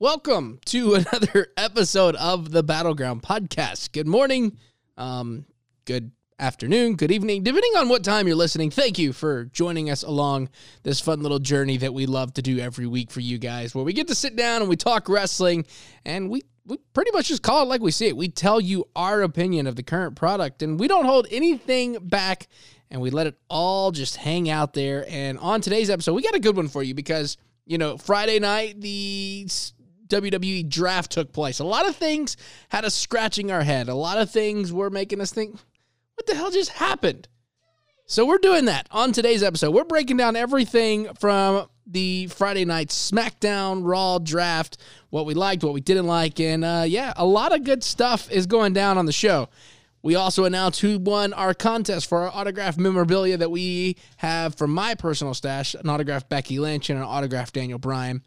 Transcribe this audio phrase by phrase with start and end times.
[0.00, 3.90] Welcome to another episode of the Battleground Podcast.
[3.90, 4.56] Good morning,
[4.96, 5.44] um,
[5.86, 8.70] good afternoon, good evening, depending on what time you're listening.
[8.70, 10.50] Thank you for joining us along
[10.84, 13.84] this fun little journey that we love to do every week for you guys, where
[13.84, 15.66] we get to sit down and we talk wrestling
[16.04, 18.16] and we we pretty much just call it like we see it.
[18.16, 22.46] We tell you our opinion of the current product and we don't hold anything back
[22.88, 25.04] and we let it all just hang out there.
[25.08, 27.36] And on today's episode, we got a good one for you because,
[27.66, 29.48] you know, Friday night, the
[30.08, 31.58] WWE draft took place.
[31.58, 32.36] A lot of things
[32.68, 33.88] had us scratching our head.
[33.88, 35.58] A lot of things were making us think,
[36.14, 37.28] what the hell just happened?
[38.06, 39.72] So we're doing that on today's episode.
[39.72, 44.78] We're breaking down everything from the Friday night SmackDown Raw draft,
[45.10, 48.30] what we liked, what we didn't like, and uh, yeah, a lot of good stuff
[48.30, 49.48] is going down on the show.
[50.02, 54.72] We also announced who won our contest for our autographed memorabilia that we have from
[54.72, 58.22] my personal stash, an autographed Becky Lynch and an autographed Daniel Bryan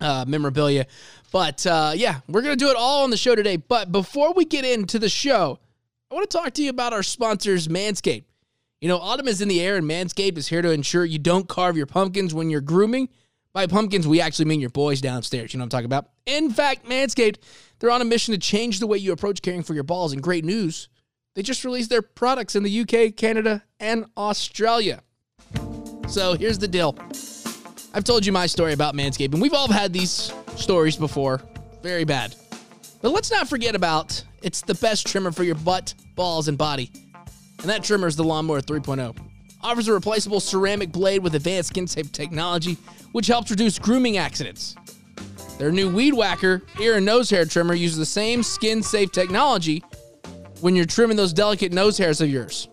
[0.00, 0.86] uh, memorabilia.
[1.32, 3.56] But uh, yeah, we're going to do it all on the show today.
[3.56, 5.58] But before we get into the show,
[6.10, 8.24] I want to talk to you about our sponsors, Manscaped.
[8.80, 11.48] You know, autumn is in the air, and Manscaped is here to ensure you don't
[11.48, 13.08] carve your pumpkins when you're grooming.
[13.52, 15.54] By pumpkins, we actually mean your boys downstairs.
[15.54, 16.10] You know what I'm talking about?
[16.26, 17.38] In fact, Manscaped,
[17.78, 20.12] they're on a mission to change the way you approach caring for your balls.
[20.12, 20.90] And great news,
[21.34, 25.02] they just released their products in the UK, Canada, and Australia.
[26.06, 26.96] So here's the deal.
[27.96, 31.40] I've told you my story about Manscaped, and we've all had these stories before.
[31.82, 32.36] Very bad.
[33.00, 36.92] But let's not forget about it's the best trimmer for your butt, balls, and body.
[37.60, 39.16] And that trimmer is the Lawnmower 3.0.
[39.62, 42.76] Offers a replaceable ceramic blade with advanced skin safe technology,
[43.12, 44.76] which helps reduce grooming accidents.
[45.56, 49.82] Their new Weed Whacker ear and nose hair trimmer uses the same skin safe technology
[50.60, 52.68] when you're trimming those delicate nose hairs of yours.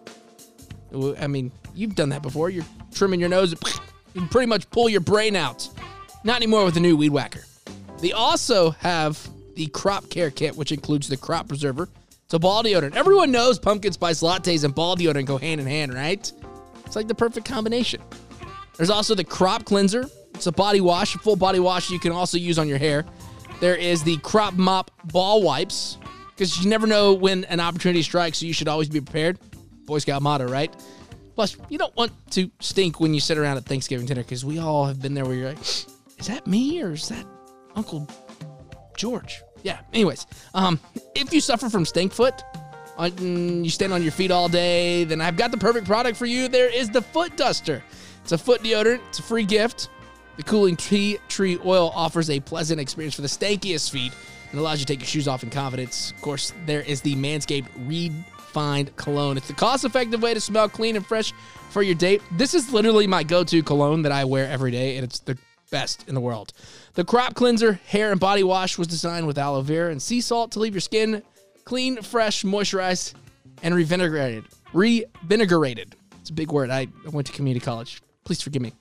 [1.18, 2.50] I mean, you've done that before.
[2.50, 3.56] You're trimming your nose,
[4.14, 5.68] you can pretty much pull your brain out.
[6.24, 7.44] Not anymore with the new Weed Whacker.
[8.00, 9.20] They also have
[9.56, 11.90] the Crop Care Kit, which includes the Crop Preserver.
[12.26, 12.96] It's a ball deodorant.
[12.96, 16.32] Everyone knows pumpkin spice lattes and ball deodorant go hand in hand, right?
[16.86, 18.02] It's like the perfect combination.
[18.78, 20.06] There's also the Crop Cleanser.
[20.34, 23.06] It's a body wash, a full body wash you can also use on your hair.
[23.60, 25.98] There is the Crop Mop Ball Wipes,
[26.30, 29.38] because you never know when an opportunity strikes, so you should always be prepared.
[29.86, 30.74] Boy Scout motto, right?
[31.36, 34.60] Plus, you don't want to stink when you sit around at Thanksgiving dinner because we
[34.60, 37.26] all have been there where you're like, is that me or is that
[37.76, 38.08] Uncle
[38.98, 39.42] George?
[39.64, 39.80] Yeah.
[39.94, 40.80] Anyways, um,
[41.16, 42.44] if you suffer from stink foot,
[43.20, 46.48] you stand on your feet all day, then I've got the perfect product for you.
[46.48, 47.84] There is the Foot Duster.
[48.22, 49.02] It's a foot deodorant.
[49.10, 49.90] It's a free gift.
[50.38, 54.14] The cooling tea tree oil offers a pleasant experience for the stankiest feet
[54.52, 56.12] and allows you to take your shoes off in confidence.
[56.12, 58.14] Of course, there is the Manscaped Reed
[58.54, 59.36] find cologne.
[59.36, 61.34] It's the cost effective way to smell clean and fresh
[61.72, 62.22] for your date.
[62.32, 65.38] This is literally my go to cologne that I wear every day, and it's the
[65.72, 66.54] best in the world.
[66.94, 70.52] The crop cleanser, hair, and body wash was designed with aloe vera and sea salt
[70.52, 71.24] to leave your skin
[71.66, 73.16] clean, fresh, moisturized,
[73.64, 74.46] and revinegarated.
[74.74, 75.94] Revinegarated.
[76.22, 76.70] It's a big word.
[76.70, 78.02] I went to community college.
[78.24, 78.74] Please forgive me.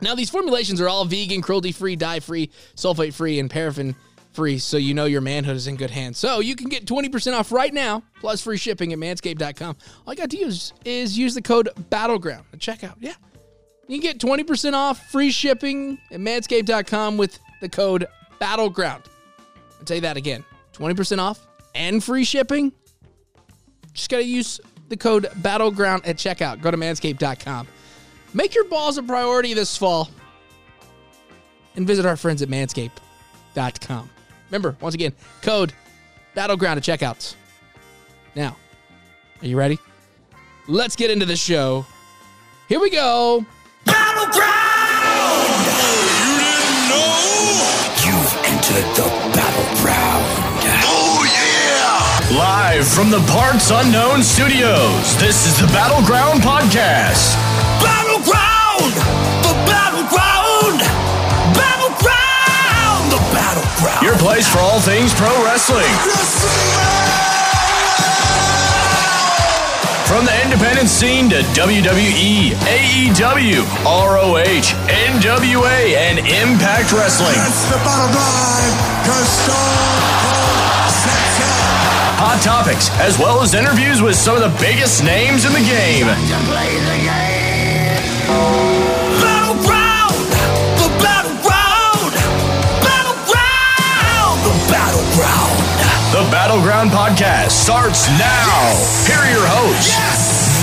[0.00, 3.94] Now, these formulations are all vegan, cruelty free, dye free, sulfate free, and paraffin
[4.32, 6.18] free so you know your manhood is in good hands.
[6.18, 9.76] So you can get 20% off right now, plus free shipping at manscaped.com.
[10.06, 12.94] All you got to use is use the code BATTLEGROUND at checkout.
[13.00, 13.14] Yeah.
[13.86, 18.06] You can get 20% off free shipping at manscaped.com with the code
[18.40, 19.06] BATTLEGROUND.
[19.78, 22.72] I'll tell you that again 20% off and free shipping.
[23.92, 26.60] Just got to use the code BATTLEGROUND at checkout.
[26.60, 27.66] Go to manscaped.com.
[28.34, 30.10] Make your balls a priority this fall
[31.74, 34.10] and visit our friends at manscaped.com.
[34.50, 35.72] Remember, once again, code
[36.34, 37.34] Battleground at checkouts.
[38.36, 38.56] Now,
[39.42, 39.78] are you ready?
[40.68, 41.84] Let's get into the show.
[42.68, 43.44] Here we go.
[43.84, 44.46] Battleground!
[46.22, 47.18] You didn't know?
[48.06, 50.26] You've entered the battleground.
[50.86, 51.24] Oh,
[52.30, 52.38] yeah!
[52.38, 57.47] Live from the Parts Unknown Studios, this is the Battleground Podcast.
[63.78, 64.02] The battleground!
[64.02, 65.86] Your place for all things pro wrestling.
[70.06, 77.36] From the independent scene to WWE, AEW, ROH, NWA, and Impact Wrestling.
[77.36, 82.18] It's the battle line, cause Stone Cold sets up.
[82.18, 86.08] Hot topics, as well as interviews with some of the biggest names in the game.
[96.08, 98.74] The Battleground Podcast starts now.
[99.06, 99.92] Here are your hosts,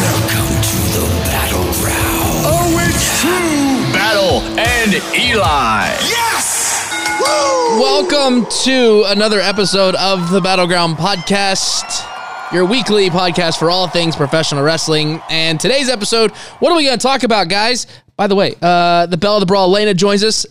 [0.01, 2.45] Welcome to the battleground.
[2.49, 3.93] Oh, it's true!
[3.93, 5.85] Battle and Eli.
[6.09, 6.89] Yes!
[7.21, 7.79] Woo.
[7.79, 12.03] Welcome to another episode of the Battleground Podcast,
[12.51, 15.21] your weekly podcast for all things professional wrestling.
[15.29, 17.85] And today's episode, what are we going to talk about, guys?
[18.17, 20.47] By the way, uh, the Belle of the Brawl, Elena joins us,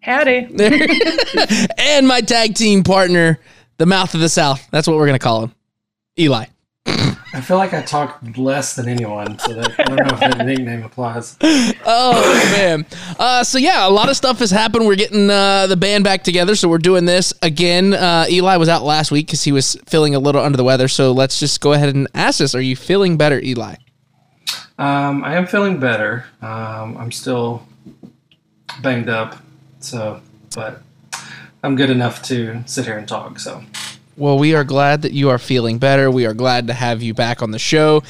[0.00, 0.48] Howdy.
[1.78, 3.40] and my tag team partner,
[3.78, 4.68] the Mouth of the South.
[4.70, 5.54] That's what we're going to call him,
[6.18, 6.46] Eli.
[7.34, 10.46] I feel like I talk less than anyone, so that, I don't know if that
[10.46, 11.36] nickname applies.
[11.90, 12.86] Oh man.
[13.18, 14.86] Uh, so yeah, a lot of stuff has happened.
[14.86, 17.94] We're getting uh, the band back together, so we're doing this again.
[17.94, 20.88] Uh, Eli was out last week because he was feeling a little under the weather.
[20.88, 23.76] So let's just go ahead and ask this: Are you feeling better, Eli?
[24.78, 26.26] Um, I am feeling better.
[26.42, 27.66] Um, I'm still
[28.82, 29.38] banged up,
[29.80, 30.20] so
[30.54, 30.82] but
[31.62, 33.38] I'm good enough to sit here and talk.
[33.38, 33.62] So
[34.16, 36.10] Well, we are glad that you are feeling better.
[36.10, 38.02] We are glad to have you back on the show,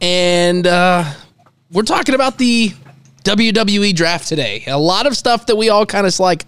[0.00, 1.04] and uh,
[1.70, 2.72] we're talking about the
[3.24, 4.64] WWE draft today.
[4.66, 6.46] A lot of stuff that we all kind of like.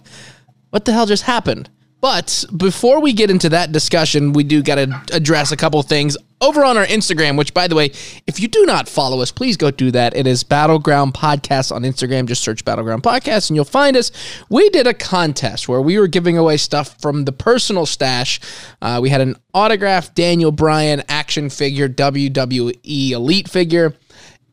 [0.69, 1.69] What the hell just happened?
[2.01, 6.17] But before we get into that discussion, we do got to address a couple things
[6.43, 7.85] over on our Instagram, which, by the way,
[8.27, 10.15] if you do not follow us, please go do that.
[10.15, 12.27] It is Battleground Podcast on Instagram.
[12.27, 14.11] Just search Battleground Podcast and you'll find us.
[14.49, 18.41] We did a contest where we were giving away stuff from the personal stash.
[18.81, 23.95] Uh, we had an autographed Daniel Bryan action figure, WWE Elite figure.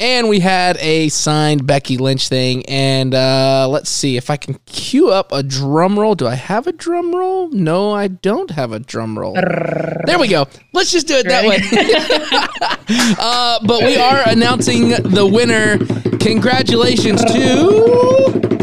[0.01, 2.65] And we had a signed Becky Lynch thing.
[2.67, 6.15] And uh, let's see if I can cue up a drum roll.
[6.15, 7.51] Do I have a drum roll?
[7.51, 9.35] No, I don't have a drum roll.
[9.35, 10.47] There we go.
[10.73, 11.59] Let's just do it that way.
[13.21, 15.77] uh, but we are announcing the winner.
[16.19, 18.60] Congratulations to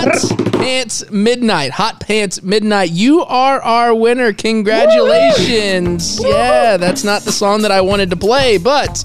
[0.00, 1.72] Hot Pants Midnight.
[1.72, 2.90] Hot Pants Midnight.
[2.90, 4.32] You are our winner.
[4.32, 6.18] Congratulations.
[6.22, 9.04] Yeah, that's not the song that I wanted to play, but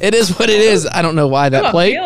[0.00, 0.86] it is what it is.
[0.90, 1.98] I don't know why that played.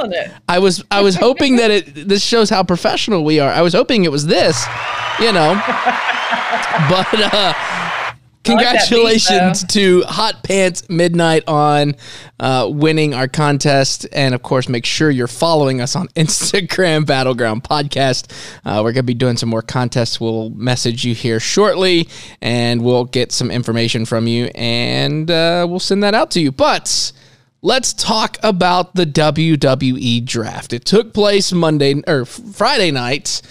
[0.49, 3.51] I was I was hoping that it this shows how professional we are.
[3.51, 4.65] I was hoping it was this,
[5.21, 5.61] you know.
[6.89, 7.53] But uh
[8.46, 11.96] like beat, congratulations to Hot Pants Midnight on
[12.41, 14.06] uh, winning our contest.
[14.12, 18.31] And of course, make sure you're following us on Instagram, Battleground Podcast.
[18.64, 20.20] Uh, we're going to be doing some more contests.
[20.20, 22.08] We'll message you here shortly
[22.41, 26.52] and we'll get some information from you and uh, we'll send that out to you.
[26.52, 27.12] But
[27.62, 30.73] let's talk about the WWE draft.
[30.73, 33.43] It took place Monday or Friday night.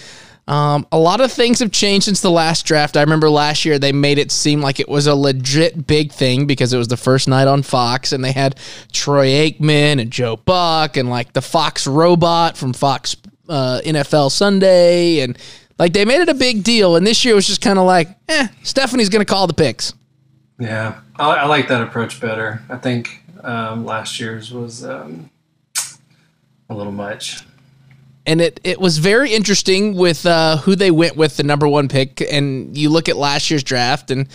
[0.46, 2.96] Um, a lot of things have changed since the last draft.
[2.96, 6.46] I remember last year they made it seem like it was a legit big thing
[6.46, 8.60] because it was the first night on Fox and they had
[8.92, 13.16] Troy Aikman and Joe Buck and like the Fox robot from Fox
[13.48, 15.38] uh, NFL Sunday and
[15.78, 16.96] like they made it a big deal.
[16.96, 19.54] And this year it was just kind of like, eh, Stephanie's going to call the
[19.54, 19.94] picks.
[20.58, 22.62] yeah, I, I like that approach better.
[22.68, 25.30] I think um, last year's was um,
[26.68, 27.42] a little much.
[28.26, 31.88] And it it was very interesting with uh, who they went with the number one
[31.88, 32.20] pick.
[32.20, 34.28] And you look at last year's draft, and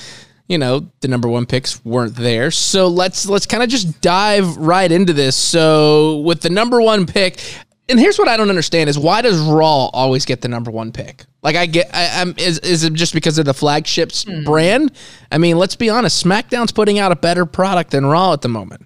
[0.47, 2.51] you know the number one picks weren't there.
[2.51, 5.35] So let's let's kind of just dive right into this.
[5.35, 7.41] So with the number one pick.
[7.87, 10.91] And here's what I don't understand is why does Raw always get the number one
[10.91, 11.25] pick?
[11.41, 14.91] Like I get, I, I'm is is it just because of the flagships brand?
[15.31, 18.47] I mean, let's be honest, SmackDown's putting out a better product than Raw at the
[18.47, 18.85] moment.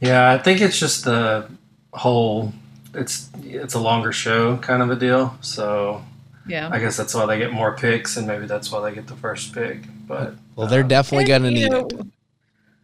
[0.00, 1.50] Yeah, I think it's just the
[1.92, 2.52] whole.
[2.96, 5.36] It's it's a longer show kind of a deal.
[5.40, 6.02] So
[6.46, 6.68] Yeah.
[6.72, 9.16] I guess that's why they get more picks, and maybe that's why they get the
[9.16, 9.80] first pick.
[10.08, 12.06] But Well, they're definitely And, gonna you need know, it.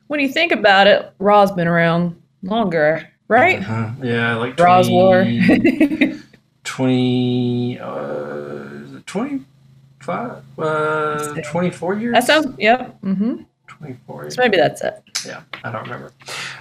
[0.08, 3.66] When you think about it, Raw's been around longer, right?
[3.68, 6.18] uh, yeah, like Raw's 20 War.
[6.64, 12.98] 20 uh 25 uh 24 years that sounds, yep.
[13.00, 15.02] hmm 24 years So maybe that's it.
[15.26, 16.12] Yeah i don't remember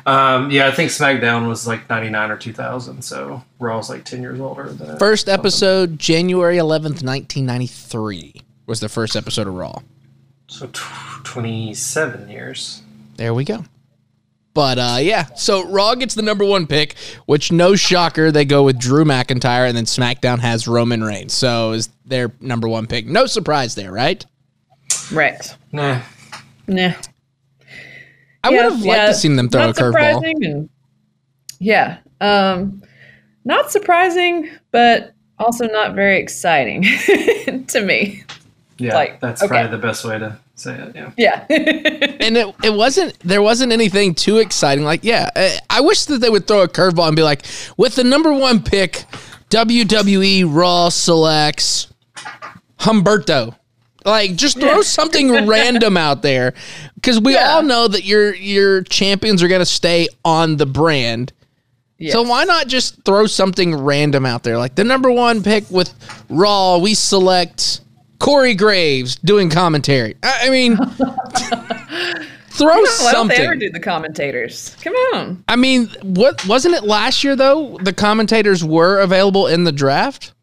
[0.06, 4.39] um yeah i think smackdown was like 99 or 2000 so raw's like 10 years
[4.39, 5.00] older than it.
[5.00, 5.39] First Something.
[5.39, 9.80] episode, January 11th, 1993, was the first episode of Raw.
[10.48, 10.80] so t-
[11.24, 12.82] 27 years
[13.18, 13.63] There we go.
[14.53, 18.63] But uh, yeah, so Raw gets the number one pick, which no shocker, they go
[18.63, 21.34] with Drew McIntyre, and then SmackDown has Roman Reigns.
[21.34, 23.06] So is their number one pick.
[23.08, 24.25] No surprise there, right?
[25.10, 25.56] Right.
[25.72, 26.01] nah
[26.68, 26.91] Nah.
[28.43, 30.69] I would have liked to seen them throw a curveball.
[31.60, 31.98] yeah.
[32.19, 32.81] Um,
[33.45, 36.83] not surprising, but also not very exciting
[37.67, 38.24] to me.
[38.77, 39.50] yeah Like, that's okay.
[39.50, 41.45] probably the best way to say it yeah Yeah.
[41.50, 46.19] and it, it wasn't there wasn't anything too exciting like yeah I, I wish that
[46.21, 47.43] they would throw a curveball and be like
[47.77, 49.05] with the number one pick
[49.50, 51.88] wwe raw selects
[52.79, 53.55] humberto
[54.05, 56.53] like just throw something random out there
[56.96, 57.53] because we Yeah.
[57.53, 61.34] all know that your your champions are going to stay on the brand
[62.10, 64.58] So why not just throw something random out there?
[64.58, 65.93] Like the number one pick with
[66.29, 67.81] Raw, we select
[68.17, 70.15] Corey Graves doing commentary.
[70.24, 70.77] I, I mean,
[72.50, 74.75] throw Why don't they ever do the commentators?
[74.84, 75.43] Come on.
[75.48, 77.77] I mean, what wasn't it last year though?
[77.81, 80.34] The commentators were available in the draft.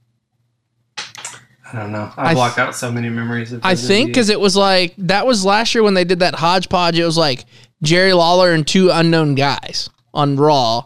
[1.72, 2.10] I don't know.
[2.16, 3.52] I I th- block out so many memories.
[3.52, 6.34] Of I think because it was like that was last year when they did that
[6.34, 6.98] hodgepodge.
[6.98, 7.44] It was like
[7.82, 10.84] Jerry Lawler and two unknown guys on Raw,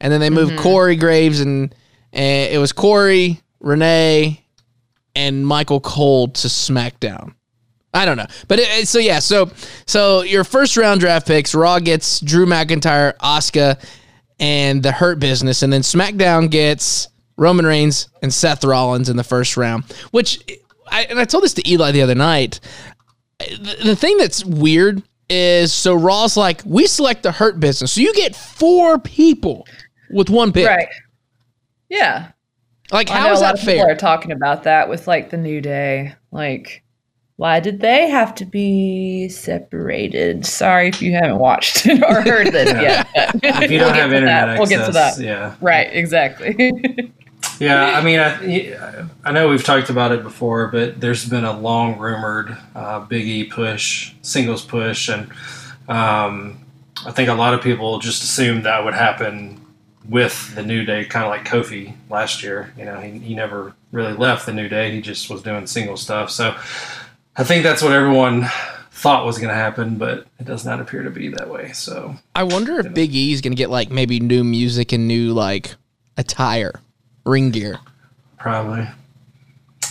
[0.00, 0.62] and then they moved mm-hmm.
[0.62, 1.74] Corey Graves and,
[2.12, 4.44] and it was Corey, Renee,
[5.16, 7.34] and Michael Cole to SmackDown.
[7.92, 9.50] I don't know, but it, it- so yeah, so
[9.86, 13.84] so your first round draft picks, Raw gets Drew McIntyre, Asuka,
[14.38, 17.08] and the Hurt Business, and then SmackDown gets
[17.40, 19.84] Roman Reigns and Seth Rollins in the first round.
[20.10, 20.44] Which,
[20.88, 22.60] I, and I told this to Eli the other night.
[23.38, 28.02] The, the thing that's weird is so Raw's like we select the Hurt Business, so
[28.02, 29.66] you get four people
[30.10, 30.66] with one pick.
[30.66, 30.88] Right.
[31.88, 32.32] Yeah.
[32.92, 35.08] Like I how know is a lot that of people are talking about that with
[35.08, 36.14] like the New Day.
[36.32, 36.82] Like,
[37.36, 40.44] why did they have to be separated?
[40.44, 43.08] Sorry if you haven't watched it or heard this yet.
[43.14, 44.58] if you don't get have to internet that.
[44.58, 45.18] We'll get to that.
[45.18, 46.74] yeah, Right, exactly.
[47.58, 47.98] yeah.
[47.98, 51.98] I mean, I, I know we've talked about it before, but there's been a long
[51.98, 55.30] rumored uh, Big E push, singles push, and
[55.88, 56.64] um,
[57.06, 59.64] I think a lot of people just assumed that would happen
[60.08, 62.72] with the New Day, kind of like Kofi last year.
[62.76, 65.96] You know, he, he never really left the New Day; he just was doing single
[65.96, 66.30] stuff.
[66.30, 66.56] So
[67.36, 68.46] I think that's what everyone
[69.00, 71.72] thought was going to happen, but it does not appear to be that way.
[71.72, 75.32] So I wonder if Big E is gonna get like maybe new music and new
[75.32, 75.74] like
[76.18, 76.80] attire,
[77.30, 77.78] ring gear.
[78.38, 78.88] Probably.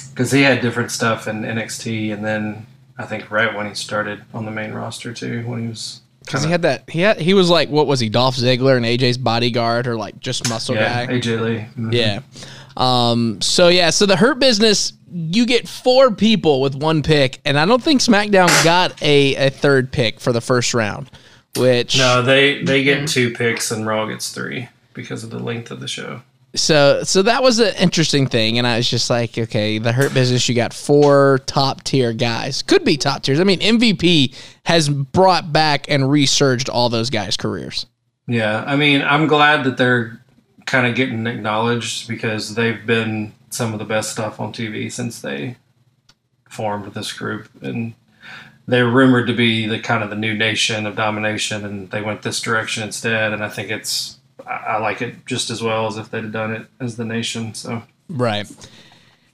[0.09, 2.65] Because he had different stuff in NXT, and then
[2.97, 6.43] I think right when he started on the main roster too, when he was Because
[6.43, 9.17] he had that, he had, he was like, what was he, Dolph Ziggler and AJ's
[9.17, 11.13] bodyguard, or like just muscle yeah guy?
[11.13, 11.65] AJ Lee.
[11.77, 11.93] Mhm.
[11.93, 12.19] Yeah.
[12.75, 13.39] Um.
[13.41, 13.89] So yeah.
[13.91, 18.01] So the Hurt Business, you get four people with one pick, and I don't think
[18.01, 21.09] SmackDown got a a third pick for the first round,
[21.55, 25.71] which No, they they get two picks, and Raw gets three because of the length
[25.71, 26.21] of the show.
[26.55, 30.13] So so that was an interesting thing, and I was just like, okay, the Hurt
[30.13, 33.39] Business, you got four top tier guys, could be top tiers.
[33.39, 37.85] I mean, MVP has brought back and resurged all those guys' careers.
[38.27, 40.21] Yeah, I mean, I'm glad that they're
[40.65, 45.21] kind of getting acknowledged because they've been some of the best stuff on TV since
[45.21, 45.57] they
[46.47, 47.93] formed this group, and
[48.67, 52.21] they're rumored to be the kind of the new nation of domination, and they went
[52.21, 53.33] this direction instead.
[53.33, 54.18] And I think it's
[54.49, 57.05] I, I like it just as well as if they'd have done it as the
[57.05, 57.53] nation.
[57.53, 58.49] So Right.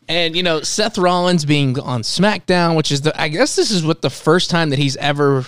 [0.07, 3.83] And you know, Seth Rollins being on SmackDown, which is the I guess this is
[3.83, 5.45] what the first time that he's ever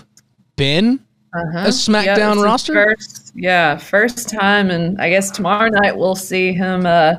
[0.55, 1.00] been
[1.33, 2.74] a SmackDown it's his roster.
[2.74, 7.15] First, yeah, first time, and I guess tomorrow night we'll see him uh,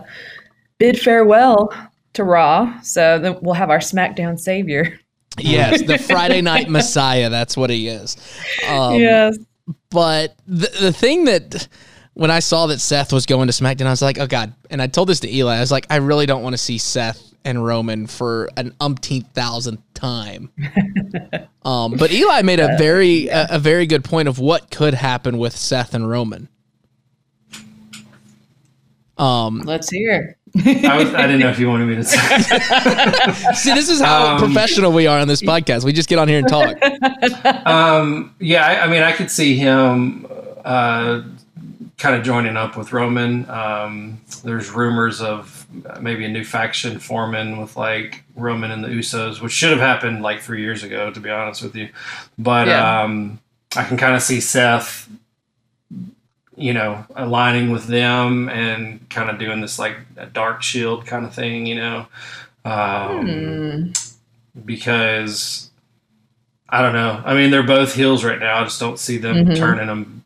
[0.78, 1.72] bid farewell
[2.14, 2.80] to Raw.
[2.80, 4.98] So then we'll have our SmackDown savior.
[5.38, 7.30] yes, the Friday Night Messiah.
[7.30, 8.16] That's what he is.
[8.66, 9.38] Um, yes.
[9.90, 11.68] But the the thing that
[12.18, 14.52] when I saw that Seth was going to SmackDown, I was like, oh god.
[14.70, 15.56] And I told this to Eli.
[15.56, 19.28] I was like, I really don't want to see Seth and Roman for an umpteenth
[19.34, 20.50] thousandth time.
[21.62, 25.38] um, but Eli made a very a, a very good point of what could happen
[25.38, 26.48] with Seth and Roman.
[29.16, 30.36] Um, Let's hear.
[30.56, 32.18] I, was, I didn't know if you wanted me to say.
[33.54, 35.84] see, this is how Um, professional we are on this podcast.
[35.84, 36.76] We just get on here and talk.
[37.66, 40.26] Um, yeah, I, I mean, I could see him
[40.64, 41.22] uh,
[41.98, 43.48] kind of joining up with Roman.
[43.50, 45.66] Um, there's rumors of
[46.00, 50.22] maybe a new faction forming with like Roman and the Usos, which should have happened
[50.22, 51.88] like three years ago, to be honest with you.
[52.38, 53.02] But Yeah.
[53.02, 53.40] um,
[53.76, 55.08] I can kind of see Seth,
[56.56, 61.24] you know, aligning with them and kind of doing this like a dark shield kind
[61.26, 62.06] of thing, you know.
[62.64, 63.90] Um, Hmm.
[64.64, 65.70] because
[66.68, 67.22] I don't know.
[67.24, 68.60] I mean, they're both heels right now.
[68.60, 69.56] I just don't see them Mhm.
[69.56, 70.17] turning them,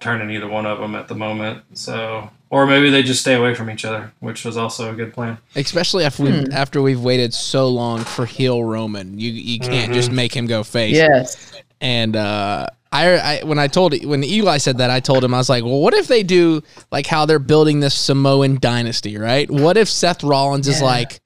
[0.00, 1.62] turning either one of them at the moment.
[1.74, 5.12] So, or maybe they just stay away from each other, which was also a good
[5.12, 5.38] plan.
[5.54, 9.18] Especially after we've after we've waited so long for heel Roman.
[9.18, 10.96] You you can't just make him go face.
[10.96, 11.52] Yes.
[11.80, 15.38] And uh, I, I when I told when Eli said that, I told him I
[15.38, 19.48] was like, well, what if they do like how they're building this Samoan dynasty, right?
[19.50, 21.20] What if Seth Rollins is like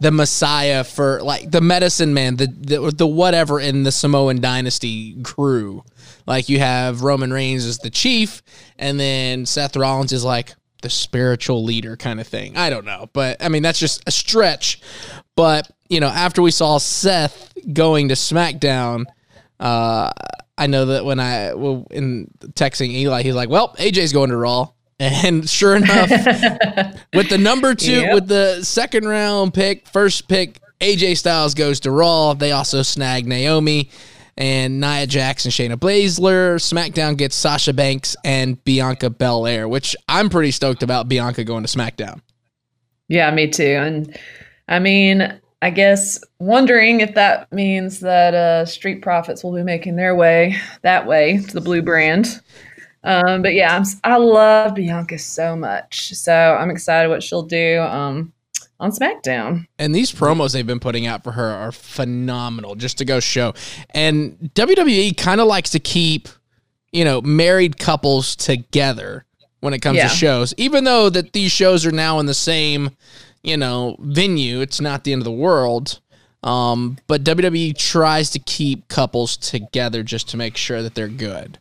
[0.00, 5.20] the Messiah for like the medicine man, the, the the whatever in the Samoan dynasty
[5.22, 5.84] crew?
[6.30, 8.40] Like you have Roman Reigns as the chief,
[8.78, 12.56] and then Seth Rollins is like the spiritual leader kind of thing.
[12.56, 14.80] I don't know, but I mean that's just a stretch.
[15.34, 19.06] But you know, after we saw Seth going to SmackDown,
[19.58, 20.12] uh,
[20.56, 24.36] I know that when I well, in texting Eli, he's like, "Well, AJ's going to
[24.36, 24.68] Raw,"
[25.00, 26.10] And sure enough,
[27.12, 28.14] with the number two, Yep.
[28.14, 32.34] with the second round pick, first pick, AJ Styles goes to Raw.
[32.34, 33.90] They also snag Naomi
[34.40, 36.54] and Nia and Shayna Baszler.
[36.56, 41.68] SmackDown gets Sasha Banks and Bianca Belair, which I'm pretty stoked about Bianca going to
[41.68, 42.22] SmackDown.
[43.08, 43.62] Yeah, me too.
[43.64, 44.18] And
[44.66, 49.96] I mean, I guess wondering if that means that uh, Street Profits will be making
[49.96, 52.40] their way that way to the blue brand.
[53.04, 56.14] Um, but yeah, I'm, I love Bianca so much.
[56.14, 58.32] So I'm excited what she'll do um,
[58.78, 59.66] on SmackDown.
[59.78, 63.54] And these promos they've been putting out for her are phenomenal, just to go show.
[63.90, 66.28] And WWE kind of likes to keep,
[66.92, 69.24] you know, married couples together
[69.60, 70.08] when it comes Yeah.
[70.08, 70.54] to shows.
[70.56, 72.90] Even though that these shows are now in the same,
[73.42, 76.00] you know, venue, it's not the end of the world.
[76.42, 81.58] Um, but WWE tries to keep couples together just to make sure that they're good.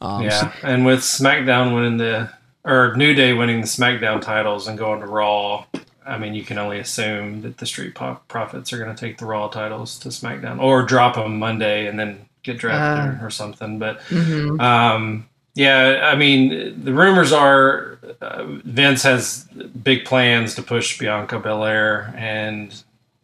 [0.00, 2.30] Um, so- Yeah, and with SmackDown winning the
[2.64, 5.64] or New Day winning the SmackDown titles and going to Raw,
[6.06, 9.18] I mean, you can only assume that the Street Pro- Profits are going to take
[9.18, 13.30] the Raw titles to SmackDown or drop them Monday and then get drafted or, or
[13.30, 13.78] something.
[13.78, 14.60] But Mhm.
[14.60, 19.44] um, yeah, I mean, the rumors are uh, Vince has
[19.82, 22.74] big plans to push Bianca Belair, and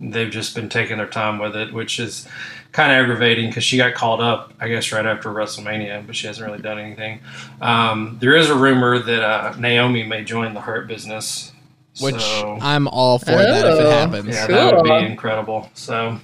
[0.00, 2.26] they've just been taking their time with it, which is
[2.72, 6.28] kind of aggravating because she got called up, I guess, right after WrestleMania, but she
[6.28, 7.20] hasn't really done anything.
[7.60, 11.49] Um, there is a rumor that uh, Naomi may join the Hurt business,
[12.00, 13.90] which so, I'm all for that if it Oh.
[13.90, 14.28] happens.
[14.28, 15.68] yeah, that would be incredible.
[15.74, 16.18] So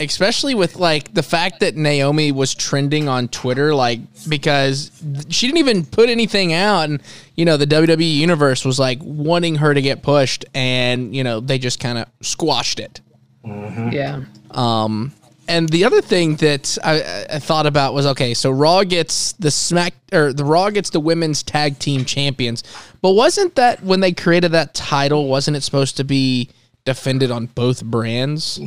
[0.00, 4.90] especially with like the fact that Naomi was trending on Twitter, like because
[5.28, 7.02] she didn't even put anything out, and
[7.34, 11.40] you know the WWE universe was like wanting her to get pushed, and you know
[11.40, 13.00] they just kind of squashed it.
[13.44, 14.20] Yeah.
[14.52, 15.12] Um,
[15.48, 19.50] and the other thing that I, I- thought about was okay, so Raw gets the
[19.50, 22.62] Smack or the Raw gets the women's tag team champions,
[23.02, 25.26] but wasn't that when they created that title?
[25.28, 26.50] Wasn't it supposed to be
[26.84, 28.60] defended on both brands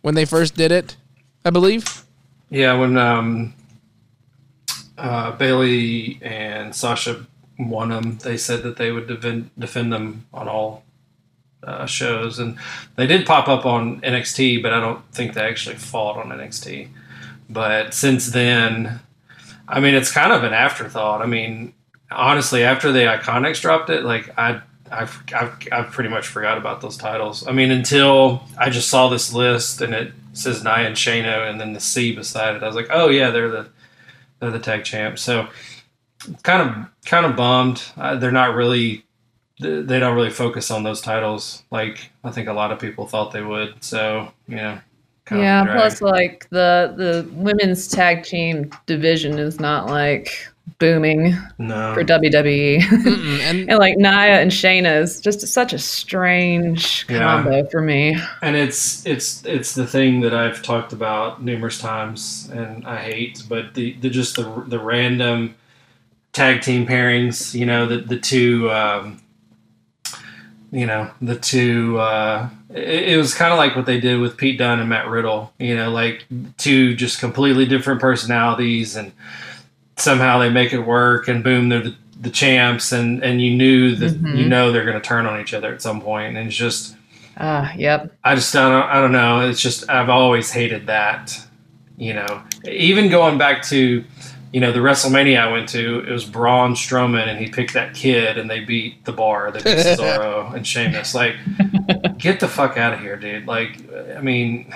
[0.00, 0.96] when they first did it?
[1.44, 2.04] I believe.
[2.50, 3.54] Yeah, when um,
[4.98, 7.26] uh, Bayley and Sasha
[7.58, 10.84] won them, they said that they would defend defend them on all
[11.64, 12.58] uh, shows, and
[12.96, 16.88] they did pop up on NXT, but I don't think they actually fought on NXT.
[17.48, 19.00] But since then,
[19.68, 21.22] I mean, it's kind of an afterthought.
[21.22, 21.74] I mean,
[22.10, 24.60] honestly, after the Iconics dropped it, like I.
[24.94, 27.48] I've, I've, I've pretty much forgot about those titles.
[27.48, 31.60] I mean, until I just saw this list and it says Nia and Shayna and
[31.60, 32.62] then the C beside it.
[32.62, 33.68] I was like, oh yeah, they're the
[34.38, 35.22] they're the tag champs.
[35.22, 35.48] So
[36.42, 37.82] kind of kind of bummed.
[37.96, 39.04] Uh, they're not really
[39.62, 43.32] they don't really focus on those titles like I think a lot of people thought
[43.32, 43.82] they would.
[43.82, 44.78] So you know,
[45.24, 45.64] kind of Yeah.
[45.74, 50.48] Plus, like the the women's tag team division is not like
[50.78, 52.82] booming no, for WWE.
[53.42, 57.18] And and like Nia and Shayna is just such a strange Yeah.
[57.18, 58.16] combo for me.
[58.42, 63.42] and it's it's it's the thing that I've talked about numerous times, and I hate,
[63.48, 65.56] but the, the just the the random
[66.32, 67.54] tag team pairings.
[67.54, 68.70] You know, the the two.
[68.70, 69.18] Um,
[70.72, 72.00] you know the two.
[72.00, 75.06] Uh, it, it was kind of like what they did with Pete Dunne and Matt
[75.06, 75.52] Riddle.
[75.58, 76.24] You know, like
[76.56, 79.12] two just completely different personalities, and
[79.96, 83.94] somehow they make it work, and boom, they're the, the champs, and and you knew
[83.96, 86.56] that you know they're going to turn on each other at some point, and it's
[86.56, 86.96] just.
[87.38, 88.12] Ah, yep.
[88.24, 88.72] I just don't.
[88.72, 89.40] I don't know.
[89.40, 91.38] It's just I've always hated that.
[91.96, 94.04] You know, even going back to,
[94.52, 97.94] you know, the WrestleMania I went to, it was Braun Strowman, and he picked that
[97.94, 99.50] kid, and they beat the bar.
[99.50, 101.14] They beat Cesaro and Sheamus.
[101.14, 101.36] Like,
[102.18, 103.46] get the fuck out of here, dude.
[103.46, 103.78] Like,
[104.16, 104.72] I mean,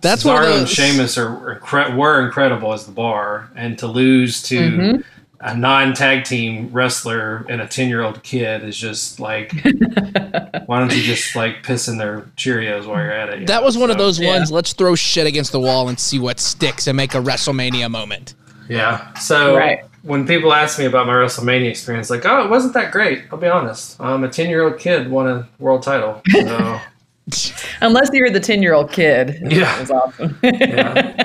[0.00, 0.68] That's Cesaro one and.
[0.68, 5.04] Sheamus are incre- were incredible as the bar, and to lose to Mhm.
[5.40, 9.52] a non-tag team wrestler and a ten-year-old kid is just like,
[10.66, 13.40] why don't you just like piss in their Cheerios while you're at it?
[13.40, 13.66] you That know?
[13.66, 14.50] was one of So, those ones.
[14.50, 18.34] Let's throw shit against the wall and see what sticks and make a WrestleMania moment.
[18.68, 19.12] Yeah.
[19.14, 19.80] So Right.
[20.02, 23.24] when people ask me about my WrestleMania experience, like, oh, it wasn't that great.
[23.30, 24.00] I'll be honest.
[24.00, 26.20] Um, a ten-year-old kid won a world title.
[26.30, 26.80] So
[27.80, 29.38] Unless you're the ten year old kid.
[29.42, 29.60] Yeah.
[29.64, 30.38] That was awesome.
[30.42, 31.21] yeah,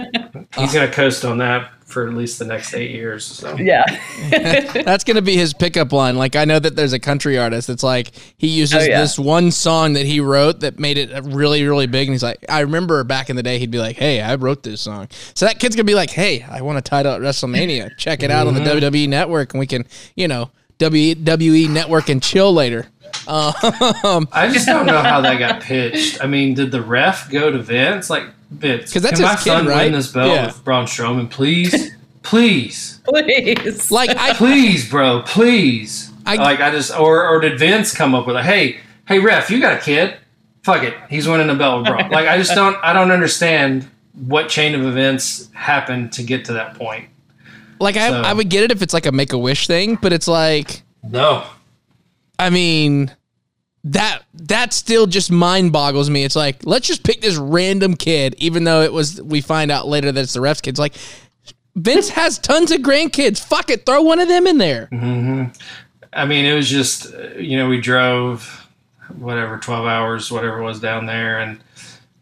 [0.60, 3.26] he's gonna coast on that for at least the next eight years.
[3.26, 3.84] So yeah.
[4.84, 6.17] That's gonna be his pickup line.
[6.17, 9.00] Like I know that there's a country artist that's like he uses Oh, yeah.
[9.02, 12.43] this one song that he wrote that made it really really big, and he's like,
[12.50, 15.08] I remember back in the day he'd be like, Hey, I wrote this song.
[15.34, 17.96] So that kid's gonna be like, Hey, I want a title at WrestleMania.
[17.98, 18.86] Check it out on the Mm-hmm.
[18.86, 22.88] WWE Network, and we can, you know, WWE Network and chill later.
[23.28, 26.24] Um, I just don't know how that got pitched.
[26.24, 28.10] I mean, did the ref go to Vince?
[28.10, 29.84] Like, Vince, 'Cause that's can my his kid, son right?
[29.86, 30.46] win this belt Yeah.
[30.48, 31.92] with Braun Strowman, please,
[32.24, 33.92] please, Please.
[33.92, 36.12] like I, please, bro, please.
[36.26, 39.50] I- like I just or or did Vince come up with a hey hey ref
[39.50, 40.18] you got a kid
[40.63, 43.88] fuck it he's winning the belt with Braun like I just don't I don't understand
[44.13, 47.08] what chain of events happened to get to that point
[47.80, 50.12] Like I, I would get it if it's like a make a wish thing, but
[50.12, 51.46] it's like, no
[52.39, 53.15] I mean,
[53.84, 56.23] that that still just mind boggles me.
[56.23, 59.21] It's like let's just pick this random kid, even though it was.
[59.21, 60.80] We find out later that it's the refs kids.
[60.80, 60.93] Like
[61.78, 63.39] Vince has tons of grandkids.
[63.39, 64.89] Fuck it, throw one of them in there.
[64.91, 65.45] Mm-hmm.
[66.12, 68.67] I mean, it was just, you know, we drove
[69.15, 71.39] whatever, 12 hours, whatever was down there.
[71.39, 71.60] And,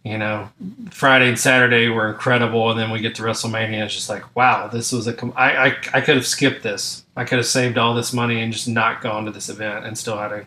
[0.03, 0.49] you know,
[0.91, 2.69] Friday and Saturday were incredible.
[2.69, 3.85] And then we get to WrestleMania.
[3.85, 7.04] It's just like, wow, this was a, com- I, I, I could have skipped this.
[7.15, 9.97] I could have saved all this money and just not gone to this event and
[9.97, 10.45] still had a,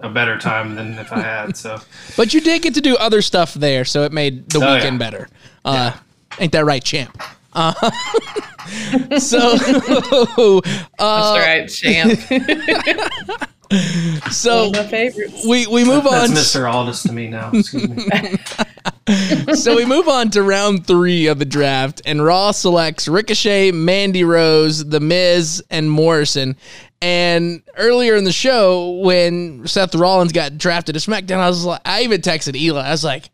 [0.00, 1.56] a better time than if I had.
[1.56, 1.78] So,
[2.16, 4.94] But you did get to do other stuff there, so it made the Oh, weekend
[5.00, 5.10] yeah.
[5.10, 5.28] better.
[5.64, 5.92] Uh,
[6.38, 7.16] Ain't that right, champ?
[7.54, 7.72] Uh,
[9.18, 12.18] so, That's uh, right, champ.
[14.32, 15.46] so my favorites.
[15.46, 16.36] we we move that's on.
[16.36, 16.72] Mr.
[16.72, 17.50] Aldis to me now.
[17.52, 18.06] Excuse me.
[19.54, 24.24] so we move on to round three of the draft, and Raw selects Ricochet, Mandy
[24.24, 26.56] Rose, The Miz, and Morrison.
[27.02, 31.82] And earlier in the show, when Seth Rollins got drafted to SmackDown, I was like,
[31.84, 32.80] I even texted Eli.
[32.80, 33.28] I was like,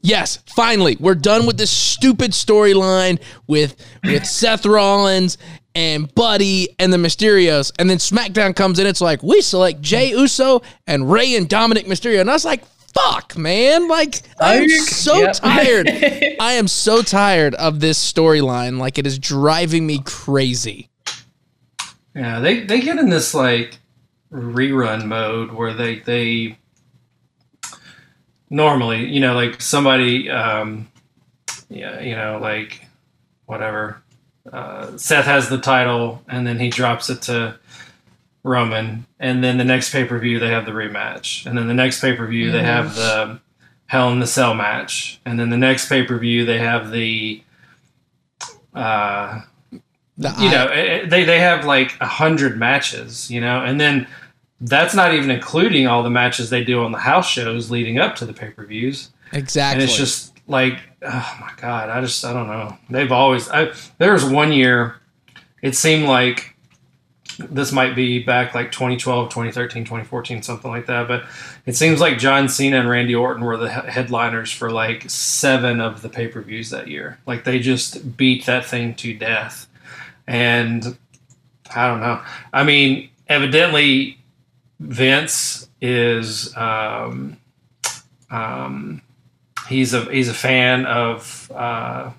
[0.00, 5.38] Yes, finally, we're done with this stupid storyline with with Seth Rollins
[5.74, 8.86] and Buddy and the Mysterios, and then SmackDown comes in.
[8.86, 12.62] It's like we select Jey Uso and Rey and Dominic Mysterio, and I was like,
[13.10, 15.32] "Fuck, man!" Like I'm so Yep.
[15.34, 15.88] tired.
[16.40, 18.78] I am so tired of this storyline.
[18.78, 20.88] Like it is driving me crazy.
[22.14, 23.78] Yeah, they they get in this like
[24.32, 26.58] rerun mode where they they
[28.50, 30.88] normally you know like somebody um
[31.68, 32.86] yeah you know like
[33.46, 34.02] whatever
[34.52, 37.58] uh, Seth has the title and then he drops it to
[38.48, 41.46] Roman and then the next pay per view they have the rematch.
[41.46, 43.40] And then the next pay per view they have the
[43.86, 45.20] Hell in the Cell match.
[45.24, 47.42] And then the next pay per view they have the
[48.74, 49.40] uh
[50.16, 53.62] The you I- know eh, eh, they they have like a hundred matches you know?
[53.64, 54.06] And then
[54.60, 58.16] that's not even including all the matches they do on the house shows leading up
[58.16, 59.10] to the pay-per-views.
[59.32, 59.74] Exactly.
[59.74, 62.76] and it's just like oh my god i just i don't know.
[62.90, 64.96] They've always I, there was one year
[65.62, 66.54] it seemed like
[67.38, 71.24] this might be back like 2012 2013 2014 something like that but
[71.66, 76.02] it seems like john cena and randy orton were the headliners for like seven of
[76.02, 77.18] the pay-per-views that year.
[77.26, 79.66] Like they just beat that thing to death.
[80.26, 80.98] And
[81.74, 82.22] i don't know.
[82.52, 84.18] I mean evidently
[84.80, 87.36] vince is um,
[88.30, 89.02] um,
[89.68, 92.10] he's a he's a fan of uh,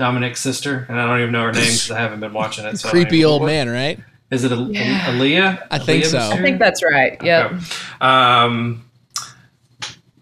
[0.00, 2.78] Dominic's sister, and I don't even know her name because I haven't been watching it.
[2.78, 4.00] So creepy old what- man, right?
[4.30, 5.06] Is it a, Yeah.
[5.06, 5.66] Aaliyah?
[5.70, 6.18] I think Aaliyah so.
[6.18, 6.32] Mysterio?
[6.32, 7.18] I think that's right.
[7.22, 7.46] Yeah.
[7.46, 7.58] Okay.
[8.00, 8.84] Um,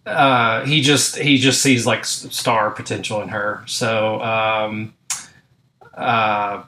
[0.06, 3.62] uh, he just he just sees like star potential in her.
[3.66, 4.94] So um,
[5.94, 6.62] uh,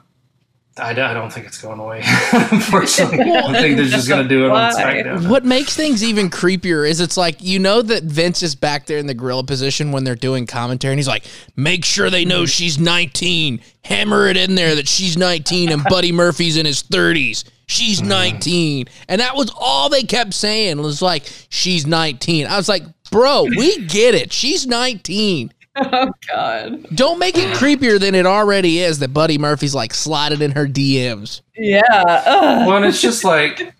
[0.77, 2.01] I, don't- I don't think it's going away.
[2.33, 4.71] Unfortunately, I think they're just going to do it on Why?
[4.73, 5.29] SmackDown.
[5.29, 8.97] What makes things even creepier is it's like you know that Vince is back there
[8.97, 11.25] in the gorilla position when they're doing commentary, and he's like,
[11.57, 12.45] "Make sure they know mm-hmm.
[12.45, 13.59] she's 19.
[13.83, 17.43] Hammer it in there that she's 19, and Buddy Murphy's in his 30s.
[17.67, 18.09] She's mm-hmm.
[18.09, 22.83] 19." And that was all they kept saying was like, "She's 19." I was like,
[23.11, 24.31] "Bro, we get it.
[24.31, 25.51] She's 19."
[25.93, 26.85] Oh God.
[26.93, 30.67] Don't make it creepier than it already is that Buddy Murphy's like sliding in her
[30.67, 31.41] DMs.
[31.55, 31.81] Yeah.
[31.89, 32.67] Ugh.
[32.67, 33.73] well, and it's just like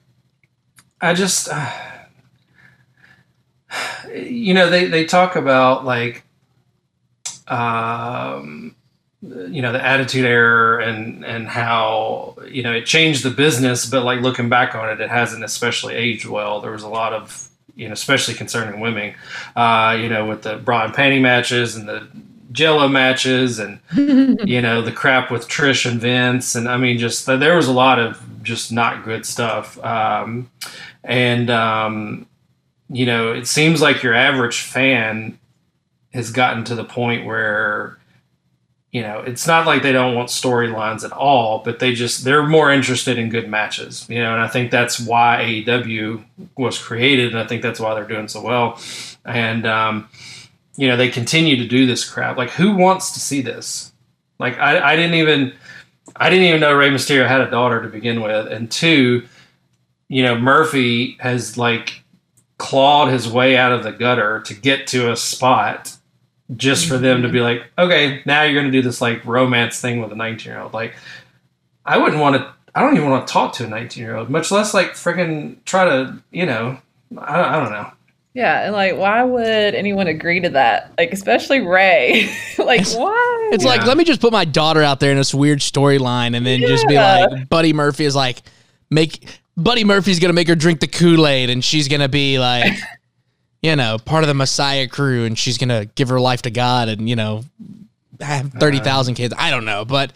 [1.02, 1.70] I just uh,
[4.14, 6.24] you know they they talk about like
[7.48, 8.76] um
[9.22, 14.04] you know the attitude era and and how you know it changed the business but
[14.04, 17.50] like looking back on it it hasn't especially aged well there was a lot of
[17.82, 19.14] you know especially concerning women
[19.56, 22.08] uh you know with the bra and panty matches and the
[22.52, 23.80] jello matches and
[24.48, 27.74] you know the crap with Trish and Vince, and I mean, just there was a
[27.74, 29.84] lot of just not good stuff.
[29.84, 30.50] Um,
[31.04, 32.28] and um,
[32.90, 35.40] you know, it seems like your average fan
[36.14, 37.98] has gotten to the point where
[38.92, 42.46] you know it's not like they don't want storylines at all, but they just they're
[42.46, 44.06] more interested in good matches.
[44.10, 46.24] You know, and I think that's why AEW
[46.58, 48.80] was created, and I think that's why they're doing so well.
[49.26, 50.10] And um,
[50.78, 52.38] you know, they continue to do this crap.
[52.38, 53.92] Like, who wants to see this?
[54.40, 55.54] Like, I, I didn't even,
[56.16, 59.28] I didn't even know Rey Mysterio had a daughter to begin with, and two,
[60.08, 62.02] you know, Murphy has like
[62.58, 65.96] clawed his way out of the gutter to get to a spot
[66.56, 67.60] just for them to be mm-hmm.
[67.60, 70.62] like, okay, now you're going to do this like romance thing with a 19 year
[70.62, 70.74] old.
[70.74, 70.96] Like,
[71.86, 72.54] I wouldn't want to.
[72.74, 75.58] I don't even want to talk to a 19 year old, much less like freaking
[75.66, 76.78] try to, you know,
[77.18, 77.92] I, I don't know.
[78.34, 80.94] Yeah, and like, why would anyone agree to that?
[80.98, 82.34] Like, especially Rey.
[82.58, 83.50] like, why?
[83.52, 86.46] It's like let me just put my daughter out there in this weird storyline, and
[86.46, 88.42] then just be like, Buddy Murphy is like,
[88.90, 89.26] make
[89.58, 92.72] Buddy Murphy's gonna make her drink the Kool Aid, and she's gonna be like,
[93.62, 96.90] you know, part of the Messiah crew, and she's gonna give her life to God,
[96.90, 97.44] and you know,
[98.20, 99.34] have uh, thirty thousand kids.
[99.38, 100.14] I don't know, but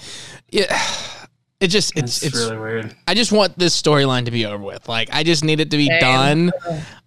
[0.49, 0.65] yeah,
[1.59, 2.35] it just it's It's, it's.
[2.35, 2.95] really weird.
[3.07, 4.87] I just want this storyline to be over with.
[4.89, 5.99] Like, I just need it to be Same.
[6.01, 6.51] done.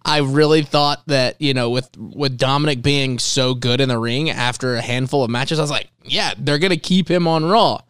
[0.03, 4.29] I really thought that you know, with with Dominic being so good in the ring
[4.29, 7.81] after a handful of matches, I was like, yeah, they're gonna keep him on Raw.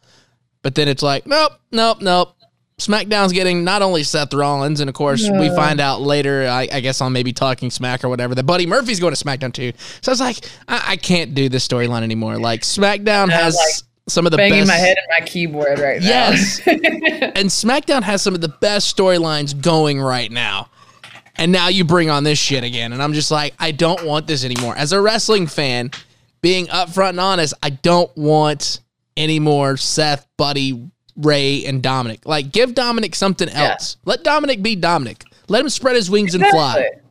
[0.61, 2.35] But then it's like, nope, nope, nope.
[2.79, 6.79] SmackDown's getting not only Seth Rollins, and of course we find out later, I, I
[6.79, 9.73] guess on maybe Talking Smack or whatever, that Buddy Murphy's going to SmackDown too.
[10.01, 10.37] So I was like,
[10.67, 12.37] I, I can't do this storyline anymore.
[12.39, 14.69] Like SmackDown has like, some of the Banging best.
[14.69, 16.07] my head in my keyboard right now.
[16.07, 16.61] Yes.
[16.67, 20.69] and SmackDown has some of the best storylines going right now.
[21.35, 22.93] And now you bring on this shit again.
[22.93, 24.75] And I'm just like, I don't want this anymore.
[24.75, 25.91] As a wrestling fan,
[26.41, 28.79] being upfront and honest, I don't want
[29.17, 32.25] any more Seth, Buddy, Rey, and Dominic.
[32.25, 33.97] Like, give Dominic something else.
[34.05, 35.23] Let Dominic be Dominic.
[35.47, 36.77] Let him spread his wings and fly.
[36.79, 37.01] Exactly.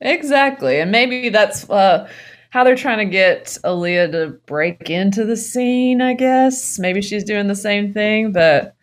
[0.00, 0.80] Exactly.
[0.80, 2.08] And maybe that's uh,
[2.50, 6.78] how they're trying to get Aaliyah to break into the scene, I guess.
[6.78, 8.74] Maybe she's doing the same thing, but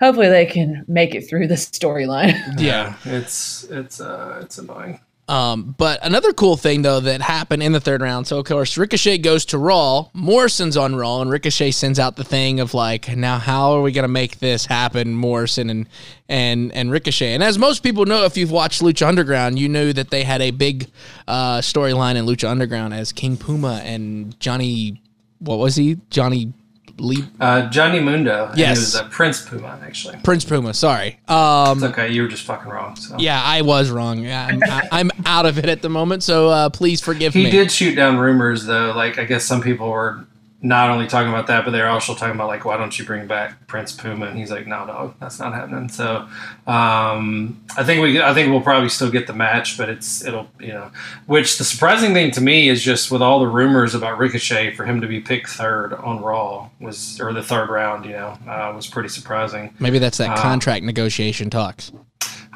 [0.00, 2.36] hopefully they can make it through this storyline.
[2.58, 5.00] Yeah, it's it's uh it's annoying.
[5.28, 8.28] Um, but another cool thing though that happened in the third round.
[8.28, 12.22] So of course Ricochet goes to Raw, Morrison's on Raw, and Ricochet sends out the
[12.22, 15.88] thing of like, now how are we gonna make this happen, Morrison and
[16.28, 17.34] and and Ricochet.
[17.34, 20.40] And as most people know, if you've watched Lucha Underground, you knew that they had
[20.40, 20.88] a big
[21.26, 25.02] uh, storyline in Lucha Underground as King Puma and Johnny,
[25.40, 25.96] what was he?
[26.10, 26.52] Johnny
[26.98, 28.50] Lee Uh, Johnny Mundo.
[28.56, 28.76] Yes.
[28.78, 30.16] It was uh, Prince Puma, actually.
[30.22, 30.72] Prince Puma.
[30.74, 31.18] Sorry.
[31.28, 32.10] Um, It's okay.
[32.12, 32.96] You were just fucking wrong.
[32.96, 33.16] So.
[33.18, 34.20] yeah, I was wrong.
[34.20, 37.40] Yeah, I'm, I- I'm out of it at the moment, so uh, please forgive He
[37.44, 37.50] me.
[37.50, 38.92] He did shoot down rumors, though.
[38.96, 40.24] Like, I guess some people were
[40.66, 43.26] not only talking about that, but they're also talking about, like, why don't you bring
[43.26, 44.26] back Prince Puma?
[44.26, 45.88] And he's like, no, dog, that's not happening.
[45.88, 46.26] So,
[46.66, 50.48] um, I think we, I think we'll probably still get the match, but it's, it'll,
[50.58, 50.90] you know,
[51.26, 54.84] which the surprising thing to me is just with all the rumors about Ricochet for
[54.84, 58.72] him to be picked third on Raw was, or the third round, you know, uh,
[58.74, 59.72] was pretty surprising.
[59.78, 61.92] Maybe that's that Uh, contract negotiation talks.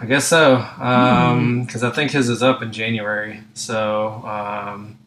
[0.03, 3.42] I guess so, because I think his is up in January.
[3.53, 4.99] So um,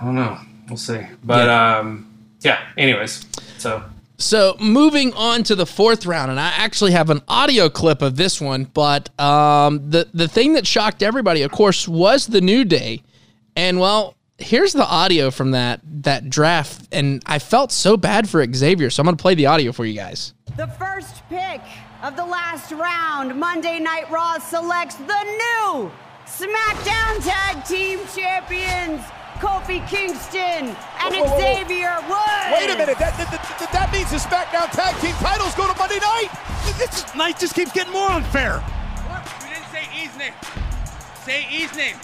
[0.00, 0.38] I don't know.
[0.68, 1.00] We'll see.
[1.24, 2.60] But um, yeah.
[2.76, 3.24] Anyways,
[3.58, 3.82] so
[4.18, 8.16] So moving on to the fourth round, and I actually have an audio clip of
[8.16, 12.64] this one, but um, the the thing that shocked everybody, of course, was the New
[12.64, 13.02] Day,
[13.56, 18.44] and well, here's the audio from that that draft, and I felt so bad for
[18.52, 20.34] Xavier, so I'm gonna play the audio for you guys.
[20.56, 21.60] The first pick
[22.02, 25.90] of the last round, Monday Night Raw selects the new
[26.26, 29.02] SmackDown Tag Team Champions,
[29.40, 31.40] Kofi Kingston and Whoa, whoa, whoa.
[31.40, 32.52] Xavier Woods.
[32.52, 32.98] Wait a minute.
[32.98, 36.28] That, that, that, that means the SmackDown Tag Team titles go to Monday night.
[36.78, 38.60] This night just keeps getting more unfair.
[38.60, 39.24] What?
[39.42, 40.34] You didn't say E's name.
[41.24, 41.96] Say E's name.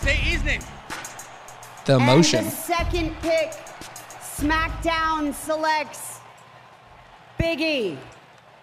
[0.00, 0.60] Say E's name.
[1.86, 2.44] The And emotion.
[2.44, 3.52] the second pick,
[4.20, 6.18] SmackDown selects
[7.38, 7.98] Big E.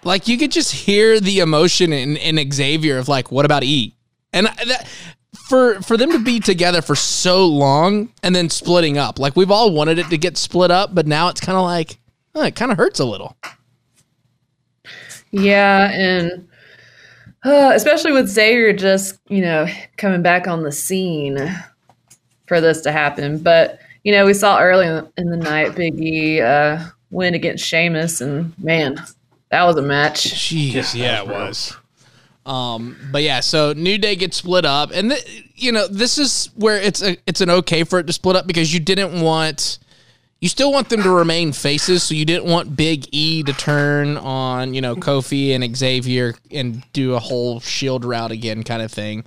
[0.03, 3.95] like you could just hear the emotion in, in Xavier of like, what about E?
[4.33, 4.87] And that
[5.47, 9.51] for for them to be together for so long and then splitting up, like we've
[9.51, 11.97] all wanted it to get split up, but now it's kind of like,
[12.35, 13.35] oh, it kind of hurts a little.
[15.31, 16.47] Yeah, and
[17.43, 21.37] uh, especially with Xavier just, you know, coming back on the scene
[22.47, 23.39] for this to happen.
[23.39, 28.21] But, you know, we saw early in the, night Big E uh, win against Sheamus,
[28.21, 29.03] and man,
[29.49, 30.29] that was a match.
[30.29, 31.77] Jeez, Yeah, yeah, it was was.
[32.45, 36.49] Um, but yeah, so New Day gets split up, and th- you know this is
[36.55, 39.79] where it's a it's an okay for it to split up because you didn't want
[40.41, 44.17] you still want them to remain faces, so you didn't want Big E to turn
[44.17, 48.91] on you know Kofi and Xavier and do a whole Shield route again kind of
[48.91, 49.23] thing.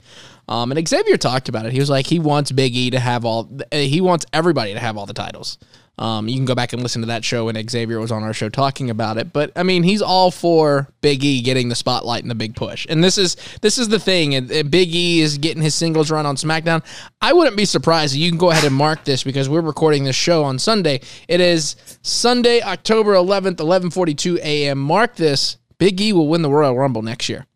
[0.46, 1.72] Um, and Xavier talked about it.
[1.72, 4.98] He was like he wants Big E to have all he wants everybody to have
[4.98, 5.56] all the titles.
[5.98, 8.34] Um, you can go back and listen to that show when Xavier was on our
[8.34, 9.32] show talking about it.
[9.32, 12.86] But I mean, he's all for Big E getting the spotlight and the big push.
[12.90, 14.34] And this is this is the thing.
[14.34, 16.84] And, and Big E is getting his singles run on SmackDown.
[17.22, 18.14] I wouldn't be surprised.
[18.14, 21.00] You can go ahead and mark this because we're recording this show on Sunday.
[21.28, 24.78] It is Sunday, October 11th, 11:42 a.m.
[24.78, 25.56] Mark this.
[25.78, 27.46] Big E will win the Royal Rumble next year.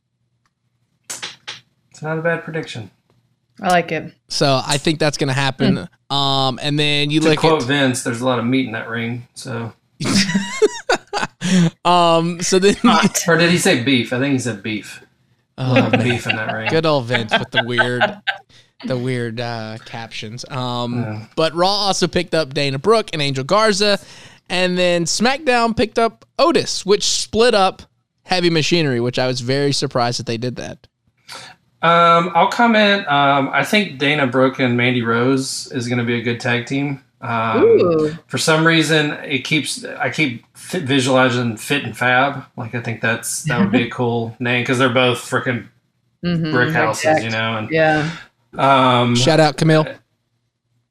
[1.90, 2.90] it's not a bad prediction.
[3.60, 4.14] I like it.
[4.28, 5.88] So I think that's going to happen.
[6.10, 8.72] Um, and then you To look quote at Vince, there's a lot of meat in
[8.72, 9.26] that ring.
[9.34, 9.72] So
[11.84, 12.76] Um, so then,
[13.26, 14.12] Or did he say beef?
[14.12, 15.02] I think he said beef.
[15.58, 16.68] oh, beef in that ring.
[16.70, 18.02] good old Vince with the weird,
[18.84, 20.44] the weird uh, captions.
[20.48, 23.98] Um, but Raw also picked up Dana Brooke and Angel Garza,
[24.48, 27.82] and then SmackDown picked up Otis, which split up
[28.24, 30.86] Heavy Machinery, which I was very surprised that they did that.
[31.82, 33.06] Um, I'll comment.
[33.08, 36.66] Um, I think Dana Brooke and Mandy Rose is going to be a good tag
[36.66, 37.02] team.
[37.22, 42.44] Um, for some reason, it keeps I keep fit visualizing Fit and Fab.
[42.56, 45.68] Like I think that's that would be a cool name because they're both freaking
[46.24, 47.24] Mhm, brick houses, exact.
[47.24, 47.56] you know.
[47.58, 48.10] And Yeah.
[48.58, 49.86] um, Shout out Camille.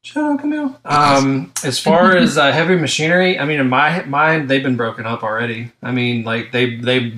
[0.01, 0.79] Shout out Camille.
[0.85, 5.05] Um, as far as uh, heavy machinery, I mean, in my mind, they've been broken
[5.05, 5.71] up already.
[5.83, 7.11] I mean, like they they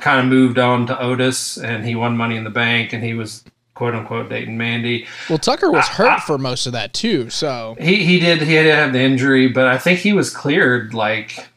[0.00, 3.14] kind of moved on to Otis, and he won Money in the Bank, and he
[3.14, 3.42] was
[3.74, 5.06] quote unquote dating Mandy.
[5.28, 8.62] Well, Tucker was hurt for most of that too, so He he did he had
[8.62, 11.48] to have the injury, but I think he was cleared like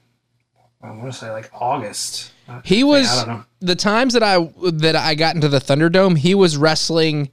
[0.81, 2.31] I want to say like August.
[2.63, 3.43] he I was don't know.
[3.59, 7.29] the times that I that I got into the Thunderdome, he was wrestling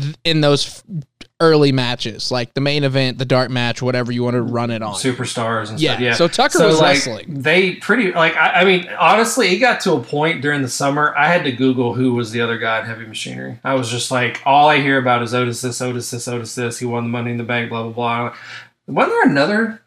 [0.00, 0.84] th- in those f-
[1.40, 4.82] early matches, like the main event, the dark match, whatever you want to run it
[4.82, 4.94] on.
[4.94, 6.00] superstars and Yeah, stuff.
[6.02, 6.14] Yeah.
[6.14, 7.26] so Tucker was like, wrestling.
[7.42, 11.14] They pretty like I, I mean honestly, it got to a point during the summer.
[11.16, 13.60] I had to Google who was the other guy in Heavy Machinery.
[13.62, 16.78] I was just like, all I hear about is Otis this, Otis this, Otis this.
[16.80, 18.36] He won the Money in the Bank, blah blah blah.
[18.88, 19.80] Wasn't there another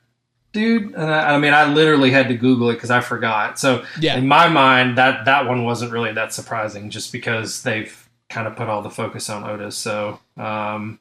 [0.53, 0.93] dude?
[0.93, 3.59] And I, I mean, I literally had to Google it because I forgot.
[3.59, 4.15] So Yeah.
[4.17, 8.55] in my mind, that that one wasn't really that surprising, just because they've kind of
[8.55, 9.75] put all the focus on Otis.
[9.75, 10.21] So.
[10.37, 10.97] um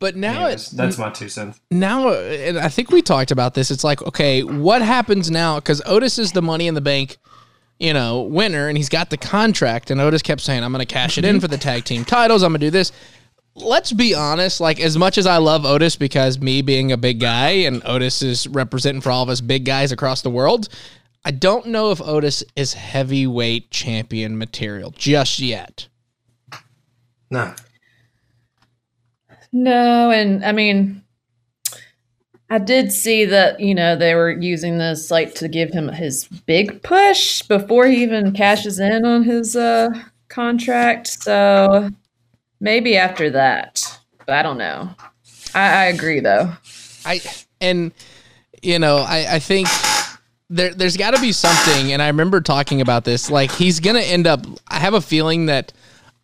[0.00, 1.60] But now anyways, it, that's my two cents.
[1.70, 3.70] now, and I think we talked about this.
[3.70, 5.56] It's like, okay, what happens now?
[5.56, 7.18] Because Otis is the Money in the Bank,
[7.78, 9.90] you know, winner, and he's got the contract.
[9.90, 12.42] And Otis kept saying, "I'm going to cash it in for the tag team titles.
[12.42, 12.92] I'm going to do this."
[13.56, 14.60] Let's be honest.
[14.60, 18.22] Like, as much as I love Otis, because me being a big guy, and Otis
[18.22, 20.68] is representing for all of us big guys across the world,
[21.24, 25.88] I don't know if Otis is heavyweight champion material just yet.
[27.28, 27.54] No.
[29.52, 31.02] No, and I mean,
[32.48, 36.24] I did see that you know they were using this like to give him his
[36.24, 39.90] big push before he even cashes in on his uh,
[40.28, 41.08] contract.
[41.08, 41.90] So
[42.60, 44.90] maybe after that, but I don't know.
[45.54, 46.52] I, I agree though.
[47.04, 47.20] I
[47.60, 47.92] and
[48.62, 49.68] you know I I think
[50.48, 54.00] there there's got to be something and I remember talking about this like he's gonna
[54.00, 55.72] end up I have a feeling that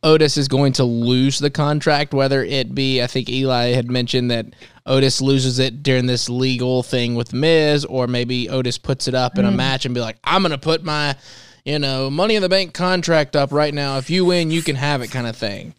[0.02, 4.30] Otis is going to lose the contract whether it be I think Eli had mentioned
[4.30, 4.46] that
[4.84, 9.38] Otis loses it during this legal thing with Miz or maybe Otis puts it up
[9.38, 11.16] in a match and be like I'm gonna put my
[11.64, 13.98] you know money in the bank contract up right now.
[13.98, 15.74] If you win you can have it kind of thing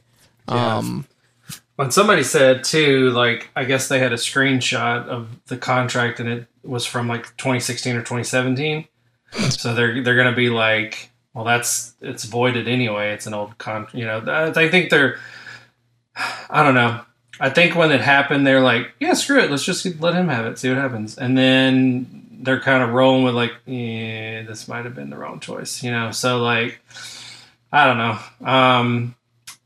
[0.47, 1.05] um
[1.75, 6.27] When somebody said too, like I guess they had a screenshot of the contract and
[6.27, 8.87] it was from like 2016 or 2017.
[9.49, 13.11] so they're they're gonna be like, well, that's it's voided anyway.
[13.13, 13.87] It's an old con.
[13.93, 15.19] You know, I think they're.
[16.49, 17.01] I don't know.
[17.39, 19.51] I think when it happened, they're like, yeah, screw it.
[19.51, 20.57] Let's just let him have it.
[20.57, 21.17] See what happens.
[21.17, 25.39] And then they're kind of rolling with like, yeah, this might have been the wrong
[25.39, 25.83] choice.
[25.83, 26.79] You know, so like,
[27.71, 28.47] I don't know.
[28.47, 29.15] Um,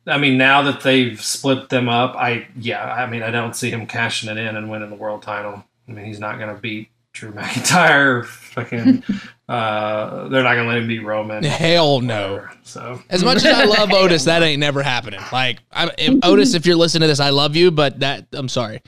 [0.07, 3.69] I mean, now that they've split them up, I yeah, I mean, I don't see
[3.69, 5.63] him cashing it in and winning the world title.
[5.87, 8.25] I mean, he's not going to beat Drew McIntyre.
[8.51, 9.03] Fucking,
[9.47, 11.43] uh, they're not going to let him beat Roman.
[11.43, 12.51] hell no Whatever.
[12.63, 15.21] So As much as I love Otis, that ain't never happening.
[15.31, 18.49] Like, I, if, Otis, if you're listening to this, I love you, but that I'm
[18.49, 18.81] sorry.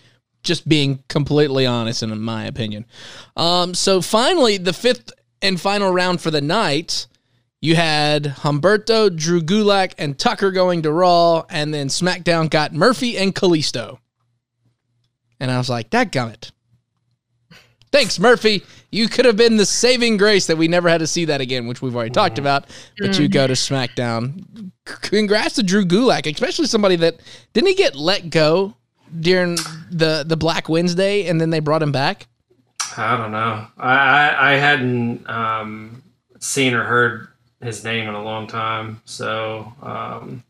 [0.44, 2.86] Just being completely honest, in my opinion.
[3.38, 7.08] Um, so finally, the fifth and final round for the night,
[7.62, 13.18] you had Humberto, Drew Gulak, and Tucker going to Raw, and then SmackDown got Murphy
[13.18, 14.00] and Kalisto.
[15.40, 16.52] And I was like, that gummit.
[17.94, 18.64] Thanks, Murphy.
[18.92, 21.68] You could have been the saving grace that we never had to see that again,
[21.68, 22.66] which we've already talked about.
[22.98, 24.72] But you go to SmackDown.
[24.86, 27.20] Congrats to Drew Gulak, especially somebody that
[27.54, 28.74] didn't he get let go
[29.20, 29.58] during
[29.92, 32.26] the the Black Wednesday, and then they brought him back.
[32.98, 33.68] I don't know.
[33.78, 36.02] I I, I hadn't um,
[36.40, 37.28] seen or heard
[37.62, 39.04] his name in a long time.
[39.06, 40.44] So um,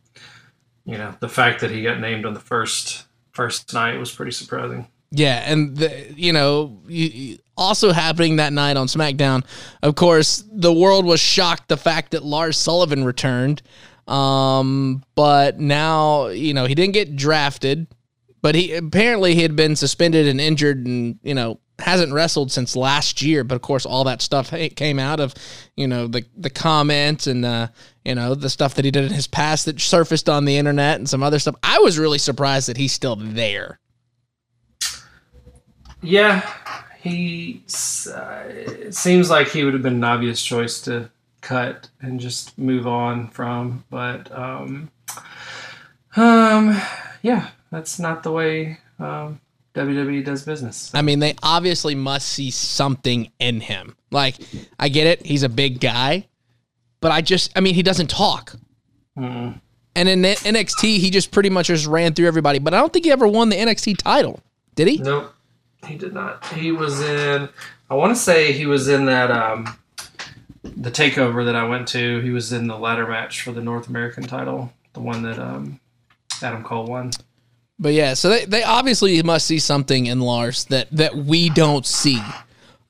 [0.85, 3.03] you know, the fact that he got named on the first
[3.33, 4.87] first night was pretty surprising.
[5.15, 9.45] Yeah, and the, you know, you, you- also happening that night on SmackDown,
[9.81, 13.61] of course, the world was shocked the fact that Lars Sullivan returned.
[14.07, 17.87] Um, but now, you know, he didn't get drafted,
[18.41, 22.75] but he apparently he had been suspended and injured and, you know, hasn't wrestled since
[22.75, 25.33] last year, but of course all that stuff came out of,
[25.75, 27.67] you know, the the comments and uh,
[28.05, 30.97] you know, the stuff that he did in his past that surfaced on the internet
[30.97, 31.55] and some other stuff.
[31.63, 33.79] I was really surprised that he's still there.
[36.01, 36.47] Yeah,
[37.03, 37.61] he
[38.15, 38.43] uh,
[38.89, 41.09] seems like he would have been an obvious choice to
[41.41, 44.89] cut and just move on from, but um,
[46.15, 46.81] um,
[47.21, 49.41] yeah, that's not the way um,
[49.75, 50.91] WWE does business.
[50.95, 53.97] I mean, they obviously must see something in him.
[54.09, 54.35] Like,
[54.79, 56.29] I get it; he's a big guy,
[57.01, 58.55] but I just, I mean, he doesn't talk.
[59.17, 59.59] Mm.
[59.93, 62.59] And in NXT, he just pretty much just ran through everybody.
[62.59, 64.39] But I don't think he ever won the NXT title.
[64.75, 64.97] Did he?
[64.99, 65.35] Nope,
[65.85, 66.45] he did not.
[66.47, 67.49] He was in.
[67.89, 69.77] I want to say he was in that um,
[70.63, 72.19] the takeover that I went to.
[72.21, 75.79] He was in the ladder match for the North American title, the one that um,
[76.41, 77.11] Adam Cole won.
[77.79, 81.85] But yeah, so they, they obviously must see something in Lars that that we don't
[81.85, 82.21] see.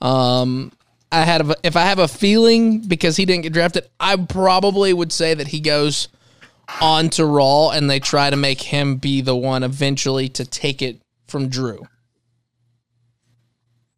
[0.02, 0.72] Um,
[1.12, 4.94] I had a, if I have a feeling because he didn't get drafted, I probably
[4.94, 6.10] would say that he goes
[6.82, 10.82] on to Raw and they try to make him be the one eventually to take
[10.82, 11.88] it from Drew.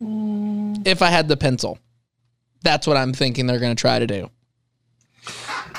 [0.01, 1.79] If I had the pencil,
[2.61, 4.29] that's what I'm thinking they're going to try to do.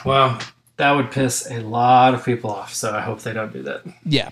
[0.05, 0.39] Well,
[0.77, 3.83] that would piss a lot of people off, so I hope they don't do that.
[4.05, 4.31] Yeah.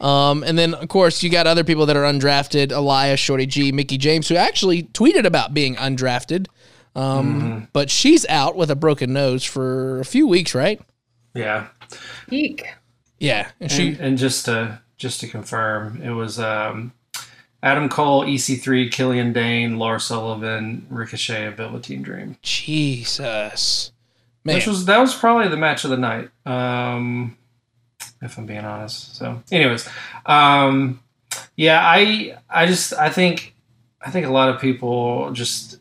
[0.00, 3.70] Um, and then, of course, you got other people that are undrafted Elias, Shorty G,
[3.72, 6.48] Mickie James, who actually tweeted about being undrafted.
[6.94, 10.80] Um, But she's out with a broken nose for a few weeks, right?
[11.34, 11.68] Yeah.
[12.30, 12.66] Eek.
[13.18, 13.50] Yeah.
[13.60, 16.92] And she, And, and just to just to confirm, it was um,
[17.62, 22.36] Adam Cole, EC3, Killian Dain, Lars Sullivan, Ricochet, and Velveteen Dream.
[22.42, 23.92] Jesus.
[24.44, 24.56] Man.
[24.56, 26.30] Which was that was probably the match of the night.
[26.44, 27.36] Um,
[28.20, 29.16] if I'm being honest.
[29.16, 29.88] So, anyways,
[30.26, 31.00] um,
[31.56, 33.54] yeah, I I just I think
[34.00, 35.78] I think a lot of people just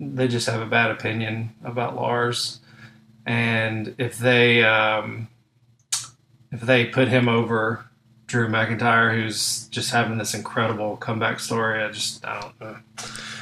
[0.00, 2.58] they just have a bad opinion about Lars,
[3.24, 5.28] and if they um,
[6.50, 7.87] if they put him over
[8.28, 12.76] Drew McIntyre, who's just having this incredible comeback story, I just I don't know.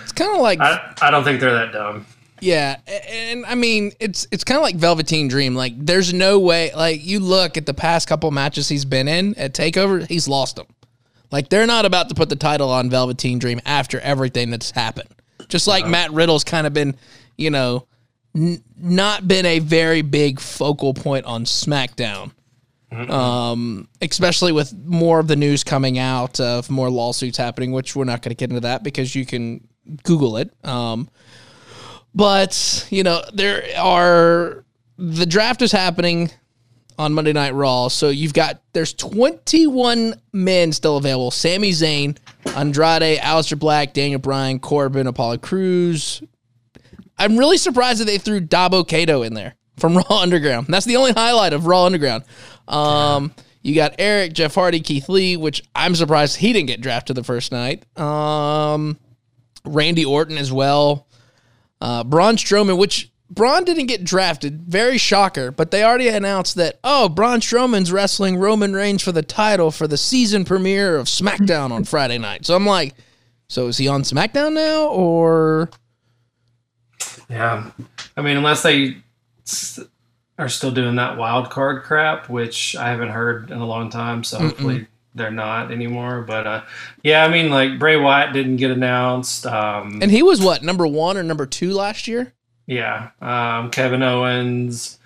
[0.03, 2.07] it's kind of like, I, I don't think they're that dumb.
[2.41, 2.77] yeah.
[3.11, 5.55] And I mean, it's it's kind of like Velveteen Dream.
[5.55, 9.35] Like, there's no way, like, you look at the past couple matches he's been in
[9.37, 10.67] at TakeOver, he's lost them.
[11.33, 15.09] Like, they're not about to put the title on Velveteen Dream after everything that's happened.
[15.49, 16.95] Just like Matt Riddle's kind of been,
[17.37, 17.87] you know,
[18.37, 22.31] n- not been a very big focal point on SmackDown.
[22.93, 28.05] Um, especially with more of the news coming out of more lawsuits happening, which we're
[28.05, 29.67] not going to get into that because you can
[30.05, 30.53] Google it.
[30.65, 31.09] Um,
[32.15, 34.65] but you know there are
[34.97, 36.31] the draft is happening
[36.99, 42.17] on Monday Night Raw, so you've got there's 21 men still available: Sami Zayn,
[42.57, 46.23] Andrade, Aleister Black, Daniel Bryan, Corbin, Apollo Crews.
[47.19, 50.67] I'm really surprised that they threw Dabba-Kato in there from Raw Underground.
[50.69, 52.25] That's the only highlight of Raw Underground.
[52.69, 57.17] Um, you got Eric, Jeff Hardy, Keith Lee, which I'm surprised he didn't get drafted
[57.17, 57.85] the first night.
[57.99, 58.99] Um,
[59.65, 61.09] Randy Orton as well.
[61.81, 66.79] Uh, Braun Strowman, which Braun didn't get drafted, very shocker, but they already announced that,
[66.85, 71.73] oh, Braun Strowman's wrestling Roman Reigns for the title for the season premiere of SmackDown
[71.73, 72.47] on Friday night.
[72.47, 72.95] So I'm like,
[73.49, 75.71] so is he on SmackDown now or
[77.29, 77.71] Yeah,
[78.17, 78.97] I mean, unless they
[80.39, 84.23] are still doing that wild card crap, which I haven't heard in a long time,
[84.25, 86.23] so hopefully they're not anymore.
[86.23, 86.63] But uh,
[87.03, 89.47] yeah, I mean, like Bray Wyatt didn't get announced.
[89.47, 92.35] Um, and he was what, number one or number two last year?
[92.67, 94.99] yeah, um, Kevin Owens.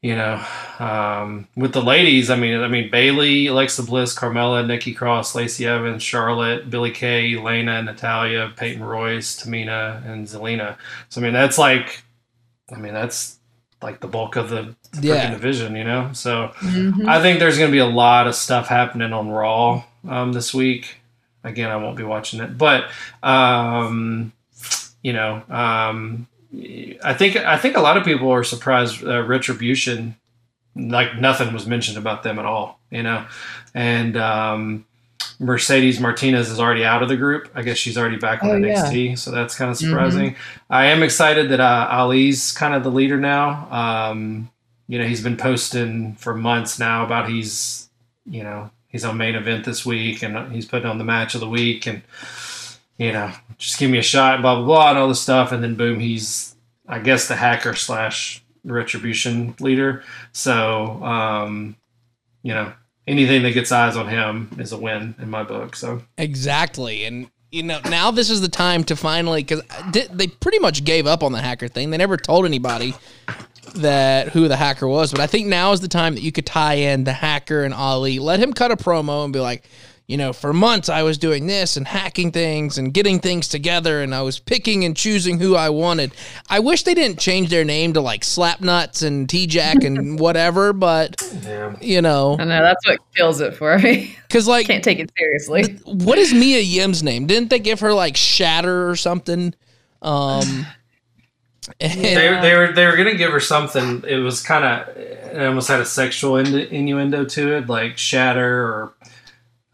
[0.00, 0.40] You know,
[0.78, 5.66] um, with the ladies, I mean, I mean Bayley, Alexa Bliss, Carmella, Nikki Cross, Lacey
[5.66, 10.76] Evans, Charlotte, Billie Kay, Elena, Natalya, Peyton Royce, Tamina, and Zelina.
[11.08, 12.04] So I mean, that's like,
[12.72, 13.36] I mean, that's
[13.82, 15.30] like the bulk of the Yeah.
[15.30, 16.10] division, you know.
[16.12, 16.52] So
[17.06, 20.52] I think there's going to be a lot of stuff happening on Raw um, this
[20.52, 20.96] week.
[21.44, 22.88] Again, I won't be watching it, but
[23.22, 24.32] um,
[25.02, 26.26] you know, um,
[27.04, 29.04] I think I think a lot of people are surprised.
[29.04, 30.16] Uh, Retribution,
[30.74, 33.24] like nothing was mentioned about them at all, you know,
[33.74, 34.84] and um,
[35.40, 37.48] Mercedes Martinez is already out of the group.
[37.54, 38.84] I guess she's already back on Oh, yeah.
[38.84, 40.34] NXT, so that's kind of surprising.
[40.68, 43.70] I am excited that uh, Ali's kind of the leader now.
[43.72, 44.50] Um,
[44.88, 47.88] you know, he's been posting for months now about he's,
[48.26, 51.40] you know, he's on main event this week and he's putting on the match of
[51.40, 52.02] the week and,
[52.96, 55.52] you know, just give me a shot, and blah blah blah, and all this stuff,
[55.52, 56.56] and then boom, he's,
[56.88, 60.02] I guess, the hacker slash retribution leader.
[60.32, 61.76] So, um,
[62.42, 62.72] you know,
[63.08, 65.74] anything that gets eyes on him is a win in my book.
[65.74, 67.04] So, Exactly.
[67.04, 69.62] And you know, now this is the time to finally cuz
[70.12, 71.90] they pretty much gave up on the hacker thing.
[71.90, 72.94] They never told anybody
[73.74, 76.46] that who the hacker was, but I think now is the time that you could
[76.46, 78.18] tie in the hacker and Ali.
[78.18, 79.64] Let him cut a promo and be like,
[80.08, 84.00] you know, for months I was doing this and hacking things and getting things together
[84.02, 86.12] and I was picking and choosing who I wanted.
[86.48, 90.72] I wish they didn't change their name to like Slapnuts and T Jack and whatever,
[90.72, 91.76] but Yeah.
[91.82, 94.16] you know, I know that's what kills it for me.
[94.26, 95.78] because like, Can't take it seriously.
[95.84, 97.26] what is Mia Yim's name?
[97.26, 99.54] Didn't they give her like Shatter or something?
[100.00, 100.66] Um,
[101.82, 104.02] and- They, they were they were gonna give her something.
[104.08, 108.62] It was kind of it almost had a sexual innu- innuendo to it, like shatter
[108.64, 108.94] or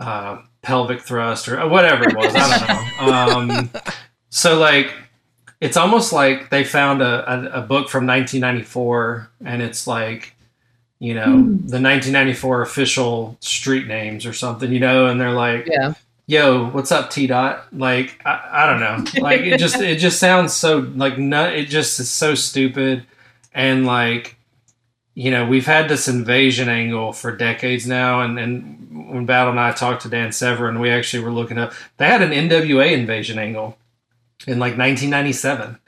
[0.01, 2.35] uh, pelvic thrust or whatever it was.
[2.35, 2.81] I don't know.
[3.05, 3.71] Um,
[4.31, 4.93] so like,
[5.61, 10.35] it's almost like they found a, a, a book from 1994, and it's like,
[10.99, 15.95] you know, the 1994 official street names or something, you know, and they're like, yeah.
[16.27, 17.67] yo, what's up, T Dot?
[17.73, 19.23] Like, I, I don't know.
[19.23, 23.07] Like, it just it just sounds so like no, it just is so stupid,
[23.53, 24.37] and like,
[25.15, 29.61] you know, we've had this invasion angle for decades now, and and when Battle and
[29.61, 31.73] I talked to Dan Severn, we actually were looking up.
[31.99, 33.79] They had an NWA invasion angle
[34.47, 35.79] in like 1997.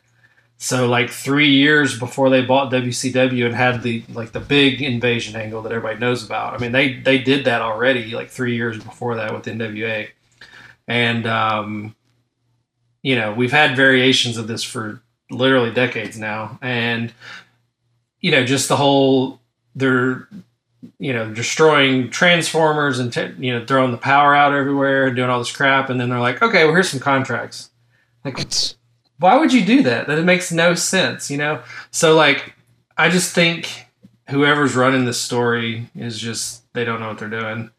[0.59, 5.37] So like three years before they bought WCW and had the like the big invasion
[5.37, 6.55] angle that everybody knows about.
[6.55, 10.09] I mean they they did that already like three years before that with NWA,
[10.89, 11.95] and um,
[13.03, 17.13] you know we've had variations of this for literally decades now, and
[18.27, 19.39] you know just the whole
[19.77, 20.29] they're
[20.99, 25.31] you know destroying transformers and t- you know throwing the power out everywhere and doing
[25.31, 27.71] all this crap, and then they're like, okay, well here's some contracts.
[28.25, 28.45] Like
[29.21, 30.09] why would you do that?
[30.09, 31.63] That it makes no sense, you know?
[31.93, 32.55] So like
[32.99, 33.87] I just think
[34.29, 37.71] whoever's running this story is just they don't know what they're doing.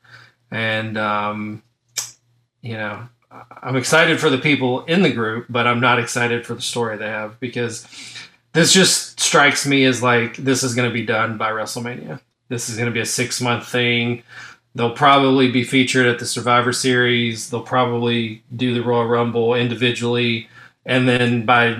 [0.50, 1.62] And um
[2.62, 3.10] you know,
[3.62, 6.96] I'm excited for the people in the group, but I'm not excited for the story
[6.96, 7.86] they have because
[8.54, 12.20] this just strikes me as like this is going to be done by WrestleMania.
[12.50, 14.24] This is going to be a 6-month thing.
[14.74, 17.50] They'll probably be featured at the Survivor Series.
[17.50, 20.48] They'll probably do the Royal Rumble individually
[20.88, 21.76] and then by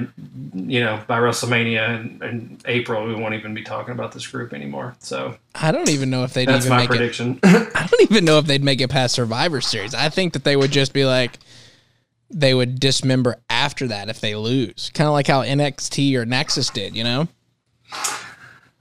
[0.54, 4.54] you know by WrestleMania in, in April, we won't even be talking about this group
[4.54, 4.96] anymore.
[5.00, 6.98] So I don't even know if they'd that's even my make it.
[6.98, 7.40] prediction.
[7.44, 9.96] I don't even know if they'd make it past Survivor Series.
[9.96, 11.40] I think that they would just be like,
[12.30, 16.70] they would dismember after that if they lose, kind of like how NXT or Nexus
[16.70, 16.96] did.
[16.96, 17.28] You know?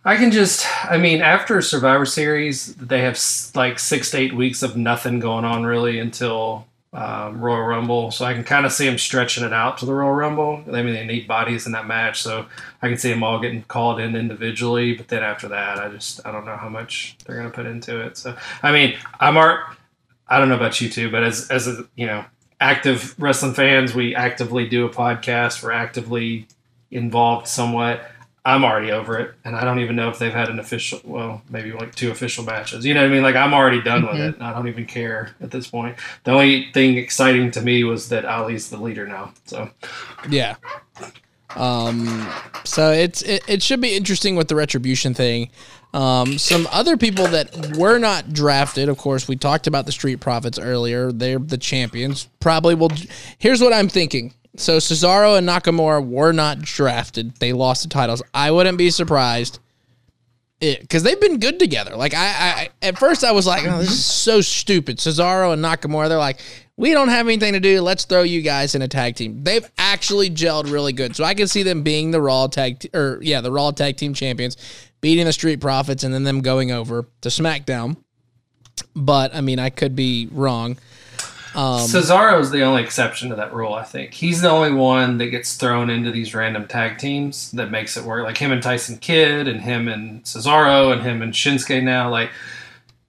[0.05, 3.21] I can just, I mean, after Survivor Series, they have
[3.57, 8.13] like six to eight weeks of nothing going on really until um, Royal Rumble.
[8.13, 10.63] So I can kind of see them stretching it out to the Royal Rumble.
[10.73, 12.47] I mean, they need bodies in that match, so
[12.83, 14.95] I can see them all getting called in individually.
[14.95, 17.67] But then after that, I just, I don't know how much they're going to put
[17.67, 18.17] into it.
[18.17, 19.77] So I mean, I'm art.
[20.29, 22.25] I don't know about you two, but as as a you know
[22.61, 25.63] active wrestling fans, we actively do a podcast.
[25.63, 26.47] We're actively
[26.91, 28.11] involved somewhat.
[28.47, 31.01] I'm already over it, and I don't even know if they've had an official.
[31.03, 32.87] Well, maybe like two official matches.
[32.87, 33.23] You know what I mean?
[33.25, 34.37] Like I'm already done with it.
[34.37, 35.97] And I don't even care at this point.
[36.23, 39.33] The only thing exciting to me was that Ali's the leader now.
[39.47, 39.69] So
[40.31, 40.55] Yeah.
[41.57, 42.29] Um.
[42.63, 45.51] So it's it, it should be interesting with the retribution thing.
[45.97, 50.21] Um, some other people that were not drafted, of course, we talked about the Street
[50.21, 51.11] Profits earlier.
[51.11, 52.29] They're the champions.
[52.39, 52.91] Probably will.
[53.39, 54.35] Here's what I'm thinking.
[54.57, 57.37] So Cesaro and Nakamura were not drafted.
[57.37, 58.23] They lost the titles.
[58.35, 59.59] I wouldn't be surprised
[60.61, 61.97] because they've been good together.
[61.97, 64.99] Like I, I, at first I was like, oh, this is so stupid.
[64.99, 66.41] Cesaro and Nakamura, they're like,
[66.77, 67.81] we don't have anything to do.
[67.81, 69.43] Let's throw you guys in a tag team.
[69.45, 72.91] They've actually gelled really good, so I can see them being the Raw tag, t-
[72.93, 74.59] or yeah, the Raw tag team champions,
[75.07, 77.97] beating the Street Profits, and then them going over to SmackDown.
[78.97, 80.79] But I mean, I could be wrong.
[81.55, 83.73] Um, Cesaro is the only exception to that rule.
[83.73, 87.71] I think he's the only one that gets thrown into these random tag teams that
[87.71, 88.25] makes it work.
[88.25, 92.11] Like him and Tyson Kidd, and him and Cesaro, and him and Shinsuke now.
[92.11, 92.31] Like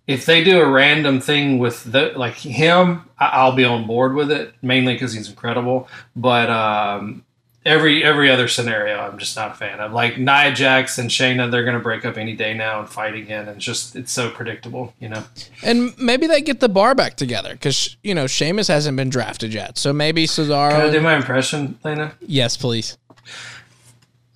[0.06, 4.14] if they do a random thing with the like him, I- I'll be on board
[4.14, 4.54] with it.
[4.62, 5.88] Mainly because he's incredible.
[6.16, 7.24] But um,
[7.68, 9.91] every every other scenario, I'm just not a fan of.
[9.93, 13.47] Like Nia Jax and Shayna, they're gonna break up any day now and fight again.
[13.47, 15.24] And it's just it's so predictable, you know.
[15.63, 19.53] and maybe they get the bar back together because you know Sheamus hasn't been drafted
[19.53, 20.72] yet, so maybe Cesaro.
[20.72, 22.13] Can I do my impression, Lena?
[22.22, 22.97] Yes, please.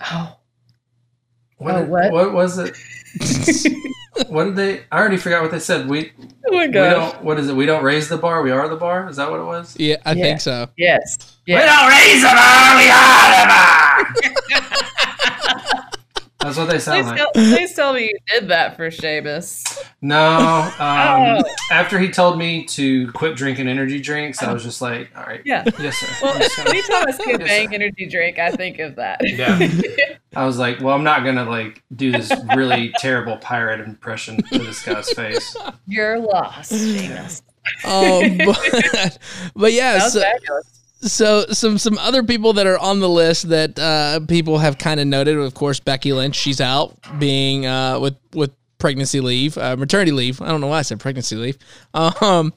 [0.02, 0.38] Oh,
[1.58, 2.12] What, Oh, what?
[2.12, 2.76] what was it?
[4.28, 4.84] what did they?
[4.92, 5.88] I already forgot what they said.
[5.88, 6.12] We
[6.48, 7.24] oh my we don't.
[7.24, 7.56] What is it?
[7.56, 8.42] We don't raise the bar.
[8.42, 9.10] We are the bar.
[9.10, 9.76] Is that what it was?
[9.80, 10.24] Yeah, I Yeah.
[10.24, 10.68] think so.
[10.78, 11.31] Yes.
[11.48, 12.78] We don't raise the bar.
[12.78, 14.82] We are the bar.
[16.40, 17.18] That's what they sound Please, like.
[17.18, 19.64] tell, please tell me you did that for Sheamus.
[20.02, 20.72] No.
[20.80, 21.42] Um, Oh.
[21.72, 25.42] After he told me to quit drinking energy drinks, I was just like, all right.
[25.46, 25.64] Yeah.
[25.80, 26.08] Yes, sir.
[26.22, 26.64] Well, Yes, sir.
[26.68, 27.76] anytime I see a Bang sir.
[27.76, 29.20] energy drink, I think of that.
[29.24, 29.70] Yeah.
[30.36, 34.58] I was like, well, I'm not gonna like do this really terrible pirate impression to
[34.60, 35.56] this guy's face.
[35.88, 37.44] You're lost, Sheamus.
[37.86, 39.18] Um, but,
[39.56, 40.81] but yeah, That was so, fabulous.
[41.02, 45.00] So some some other people that are on the list that uh, people have kind
[45.00, 45.38] of noted.
[45.38, 50.42] Of course, Becky Lynch, she's out being uh, with with pregnancy leave, uh, maternity leave.
[50.42, 51.58] I don't know why I said pregnancy leave.
[51.94, 52.54] Um,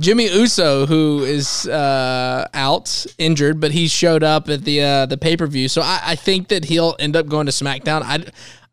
[0.00, 5.16] Jimmy Uso, who is uh, out injured, but he showed up at the uh, the
[5.16, 5.68] pay per view.
[5.68, 8.02] So I, I think that he'll end up going to SmackDown.
[8.04, 8.24] I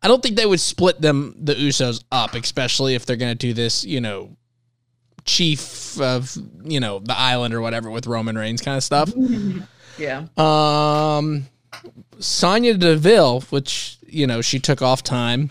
[0.02, 3.46] I don't think they would split them the Usos up, especially if they're going to
[3.46, 3.84] do this.
[3.84, 4.36] You know,
[5.26, 9.12] chief of you know the island or whatever with Roman Reigns kind of stuff.
[9.98, 10.26] Yeah.
[10.36, 11.46] Um,
[12.18, 15.50] Sonya Deville, which you know she took off time.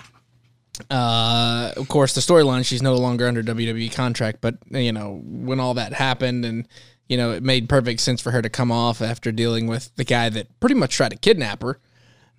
[0.91, 5.59] Uh, of course, the storyline she's no longer under WWE contract, but you know when
[5.59, 6.67] all that happened, and
[7.07, 10.03] you know it made perfect sense for her to come off after dealing with the
[10.03, 11.79] guy that pretty much tried to kidnap her.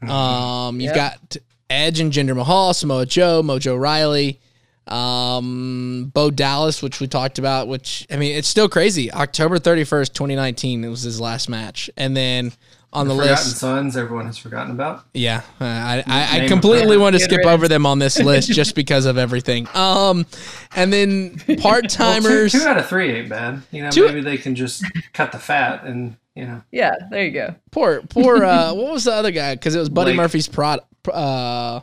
[0.08, 1.36] Um, you've got
[1.70, 4.40] Edge and Jinder Mahal, Samoa Joe, Mojo Rawley,
[4.88, 7.68] um, Bo Dallas, which we talked about.
[7.68, 9.12] Which I mean, it's still crazy.
[9.12, 12.52] October thirty first, twenty nineteen, it was his last match, and then
[12.92, 15.04] on the, Forgotten list, Sons, everyone has forgotten about.
[15.12, 18.48] yeah, I I, I completely want to skip rid of- over them on this list
[18.50, 19.68] just because of everything.
[19.74, 20.24] Um,
[20.74, 22.52] and then part Well, timers.
[22.52, 23.62] two, two out of three ain't bad.
[23.70, 24.82] You know, Two- maybe they can just
[25.12, 26.62] cut the fat and you know.
[26.70, 26.94] Yeah.
[27.10, 27.54] There you go.
[27.70, 28.42] poor poor.
[28.44, 29.54] Uh, what was the other guy?
[29.54, 30.16] Because it was Buddy Blake.
[30.18, 30.80] Murphy's prod,
[31.12, 31.80] uh,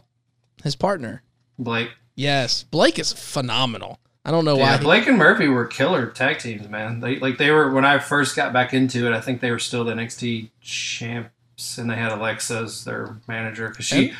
[0.64, 1.22] his partner.
[1.60, 1.90] Blake.
[2.16, 4.00] Yes, Blake is phenomenal.
[4.26, 4.72] I don't know why.
[4.72, 7.00] Yeah, he- Blake and Murphy were killer tag teams, man.
[7.02, 9.14] They like they were when I first got back into it.
[9.14, 13.70] I think they were still the NXT champs, and they had Alexa as their manager
[13.70, 14.14] because she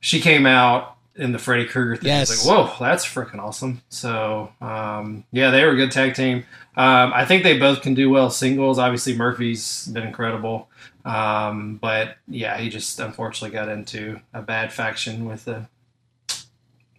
[0.00, 2.10] she came out in the Freddy Krueger thing.
[2.10, 2.46] I was Yes.
[2.46, 3.82] like, whoa, that's freaking awesome.
[3.88, 6.38] So um, yeah, they were a good tag team.
[6.76, 8.80] Um, I think they both can do well singles.
[8.80, 10.68] Obviously, Murphy's been incredible,
[11.04, 15.68] um, but yeah, he just unfortunately got into a bad faction with the.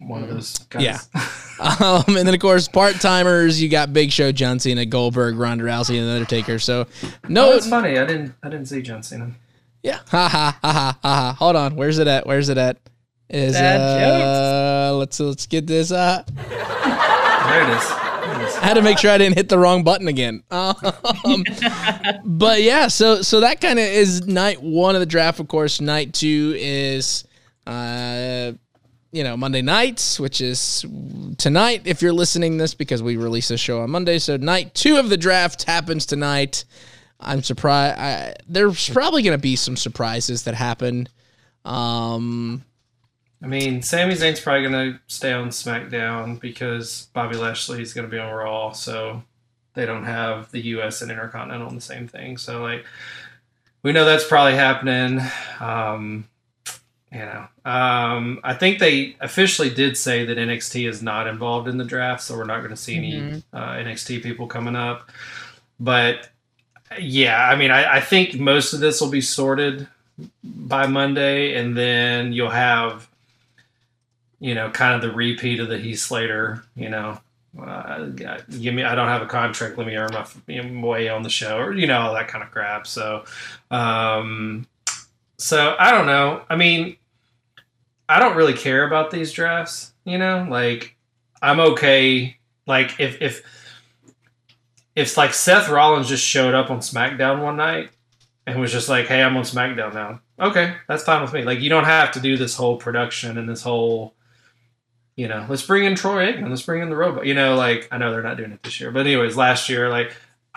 [0.00, 0.82] One of those guys.
[0.82, 0.98] Yeah.
[1.58, 5.64] Um, and then of course part timers, you got Big Show, John Cena, Goldberg, Ronda
[5.64, 6.58] Rousey, and The Undertaker.
[6.58, 6.86] So
[7.30, 7.98] no, Oh, that's funny.
[7.98, 8.34] I didn't.
[8.42, 9.30] I didn't see John Cena.
[9.82, 10.98] yeah, ha ha ha ha ha.
[11.02, 11.36] ha.
[11.38, 12.26] Hold on, where's it at?
[12.26, 12.76] Where's it at?
[13.30, 15.90] Is Dad uh, let's let's get this.
[15.90, 17.88] Uh, There it is.
[17.88, 18.56] There it is.
[18.56, 20.42] I had to make sure I didn't hit the wrong button again.
[20.50, 21.42] Um,
[22.22, 25.40] but yeah, so so that kind of is night one of the draft.
[25.40, 27.24] Of course, night two is,
[27.66, 28.52] uh,
[29.16, 30.84] you know, Monday nights, which is
[31.38, 31.80] tonight.
[31.86, 35.08] If you're listening this, because we release this show on Monday, so night two of
[35.08, 36.66] the draft happens tonight.
[37.18, 37.98] I'm surprised.
[37.98, 41.08] I, there's probably going to be some surprises that happen.
[41.64, 42.62] Um,
[43.42, 48.06] I mean, Sami Zayn's probably going to stay on SmackDown because Bobby Lashley is going
[48.06, 49.22] to be on Raw, so
[49.72, 51.00] they don't have the U.S.
[51.00, 52.36] and Intercontinental on the same thing.
[52.36, 52.84] So, like,
[53.82, 55.22] we know that's probably happening.
[55.58, 56.28] Um,
[57.16, 61.78] you know, um, I think they officially did say that NXT is not involved in
[61.78, 65.10] the draft, so we're not going to see any uh, NXT people coming up.
[65.80, 66.28] But
[67.00, 69.88] yeah, I mean, I, I think most of this will be sorted
[70.44, 73.08] by Monday, and then you'll have,
[74.38, 77.18] you know, kind of the repeat of the Heath Slater, you know.
[77.58, 78.08] Uh,
[78.60, 78.84] give me.
[78.84, 79.78] I don't have a contract.
[79.78, 82.50] Let me earn my way on the show, or you know, all that kind of
[82.50, 82.86] crap.
[82.86, 83.24] So,
[83.70, 84.66] um,
[85.38, 86.42] so I don't know.
[86.50, 86.98] I mean,
[88.08, 89.92] I don't really care about these drafts.
[90.04, 90.96] You know, like
[91.42, 92.36] I'm okay.
[92.66, 93.42] Like if if
[94.94, 97.90] if like Seth Rollins just showed up on SmackDown one night
[98.46, 101.42] and was just like, "Hey, I'm on SmackDown now." Okay, that's fine with me.
[101.42, 104.14] Like you don't have to do this whole production and this whole,
[105.16, 107.26] you know, let's bring in Troy Aikman, let's bring in the robot.
[107.26, 109.88] You know, like I know they're not doing it this year, but anyways, last year,
[109.88, 110.16] like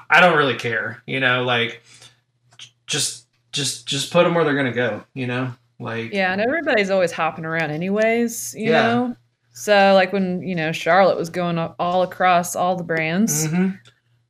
[0.10, 1.02] I don't really care.
[1.06, 1.84] You know, like
[2.88, 5.04] just just just put them where they're gonna go.
[5.14, 8.82] You know, like Yeah, and everybody's always hopping around anyways, you Yeah.
[8.84, 9.16] know?
[9.54, 13.80] So like when, you know, Charlotte was going all across all the brands, Mhm.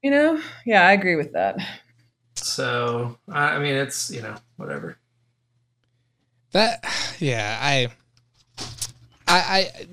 [0.02, 0.42] you know?
[0.66, 1.58] Yeah, I agree with that.
[2.36, 4.98] So I, I mean, it's you know whatever.
[6.52, 6.84] That
[7.20, 7.88] yeah, I
[9.28, 9.86] I I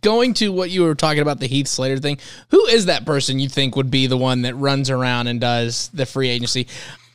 [0.00, 2.18] going to what you were talking about the Heath Slater thing.
[2.50, 5.90] Who is that person you think would be the one that runs around and does
[5.92, 6.66] the free agency?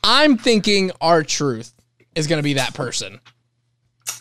[0.03, 1.73] I'm thinking R-Truth
[2.15, 3.19] is going to be that person.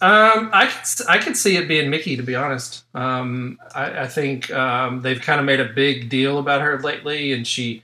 [0.01, 2.85] Um, I could, I could see it being Mickie, to be honest.
[2.95, 7.33] Um, I, I think um, they've kind of made a big deal about her lately,
[7.33, 7.83] and she,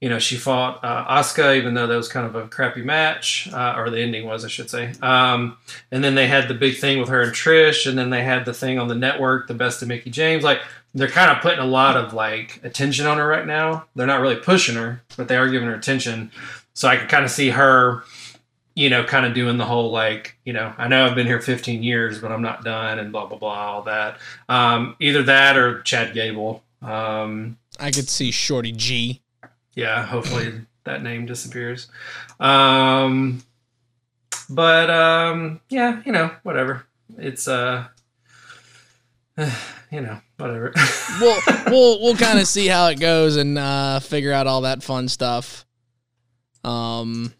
[0.00, 3.74] you know, she fought uh, even though that was kind of a crappy match, uh,
[3.76, 4.92] or the ending was, I should say.
[5.02, 5.56] Um,
[5.90, 8.44] and then they had the big thing with her and Trish, and then they had
[8.44, 10.42] the thing on the network, the best of Mickie James.
[10.44, 10.60] Like
[10.94, 13.86] they're kind of putting a lot of like attention on her right now.
[13.94, 16.30] They're not really pushing her, but they are giving her attention.
[16.74, 18.02] So I could kind of see her
[18.74, 21.40] you know, kind of doing the whole like, you know, I know I've been here
[21.40, 24.18] 15 years, but I'm not done, and blah blah blah, all that.
[24.48, 26.62] Um, either that or Chad Gable.
[26.80, 29.22] Um, I could see Shorty G.
[29.74, 31.88] yeah, hopefully that name disappears.
[32.40, 33.42] Um,
[34.50, 36.86] but um, yeah, you know, whatever.
[37.18, 37.86] It's uh,
[39.36, 40.72] you know, whatever.
[41.20, 44.82] We'll we'll we'll kind of see how it goes and uh, figure out all that
[44.82, 45.66] fun stuff.
[46.64, 47.34] Um,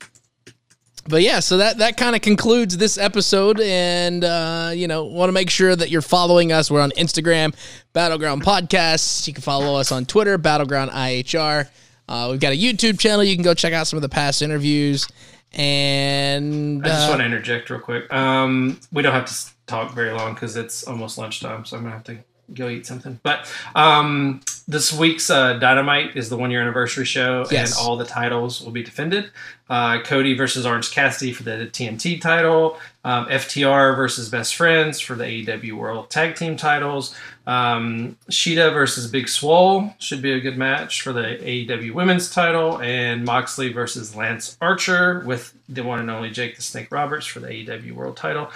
[1.08, 5.28] but yeah, so that that kind of concludes this episode, and uh, you know, want
[5.28, 6.70] to make sure that you're following us.
[6.70, 7.54] We're on Instagram,
[7.92, 9.26] Battleground Podcasts.
[9.26, 11.68] You can follow us on Twitter, Battleground IHR.
[12.08, 13.24] Uh, we've got a YouTube channel.
[13.24, 15.08] You can go check out some of the past interviews.
[15.54, 18.12] And I just uh, want to interject real quick.
[18.12, 21.94] Um, we don't have to talk very long because it's almost lunchtime, so I'm gonna
[21.94, 22.18] have to
[22.54, 23.18] go eat something.
[23.22, 27.76] But um, this week's uh, Dynamite is the one year anniversary show, Yes.
[27.78, 29.30] and all the titles will be defended.
[29.70, 32.78] Uh, Cody versus Orange Cassidy for the TNT title.
[33.04, 37.14] Um, FTR versus Best Friends for the AEW World Tag Team titles.
[37.46, 42.80] Um, Shida versus Big Swole should be a good match for the AEW Women's title,
[42.80, 47.40] and Moxley versus Lance Archer with the one and only Jake the Snake Roberts for
[47.40, 48.50] the AEW World title.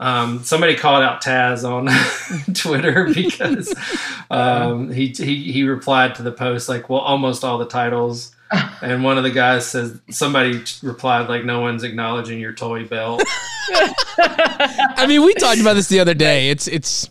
[0.00, 1.88] Um, somebody called out Taz on
[2.54, 3.74] Twitter because
[4.30, 8.34] um, he, he he replied to the post like, "Well, almost all the titles."
[8.82, 13.22] And one of the guys says somebody replied like, "No one's acknowledging your toy belt."
[14.18, 16.50] I mean, we talked about this the other day.
[16.50, 17.10] It's it's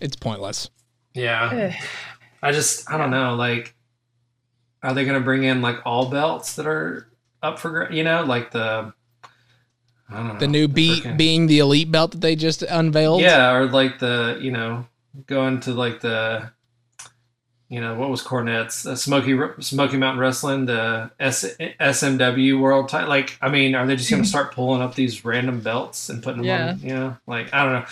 [0.00, 0.70] it's pointless.
[1.14, 1.76] Yeah.
[2.42, 3.34] I just I don't know.
[3.34, 3.74] Like,
[4.82, 7.08] are they going to bring in like all belts that are
[7.42, 8.92] up for you know like the I don't know
[10.08, 13.20] The new beat frickin- being the elite belt that they just unveiled.
[13.22, 14.86] yeah or like the you know
[15.26, 16.50] going to like the
[17.68, 21.44] you know what was Cornette's uh, Smoky Smoky Mountain Wrestling the S,
[21.80, 25.24] SMW World title like I mean are they just going to start pulling up these
[25.24, 26.68] random belts and putting them Yeah.
[26.72, 27.86] on you know like I don't know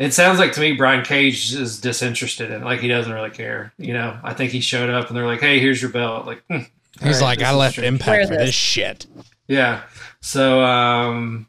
[0.00, 2.64] it sounds like to me Brian Cage is disinterested in it.
[2.64, 5.40] like he doesn't really care you know I think he showed up and they're like
[5.40, 6.60] hey here's your belt like hmm,
[7.00, 7.78] He's all like, I left.
[7.78, 8.46] Impact for this.
[8.46, 9.06] this shit.
[9.48, 9.82] Yeah.
[10.20, 11.46] So, um,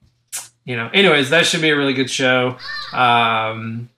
[0.66, 2.57] you know, anyways, that should be a really good show.
[2.93, 3.89] Um,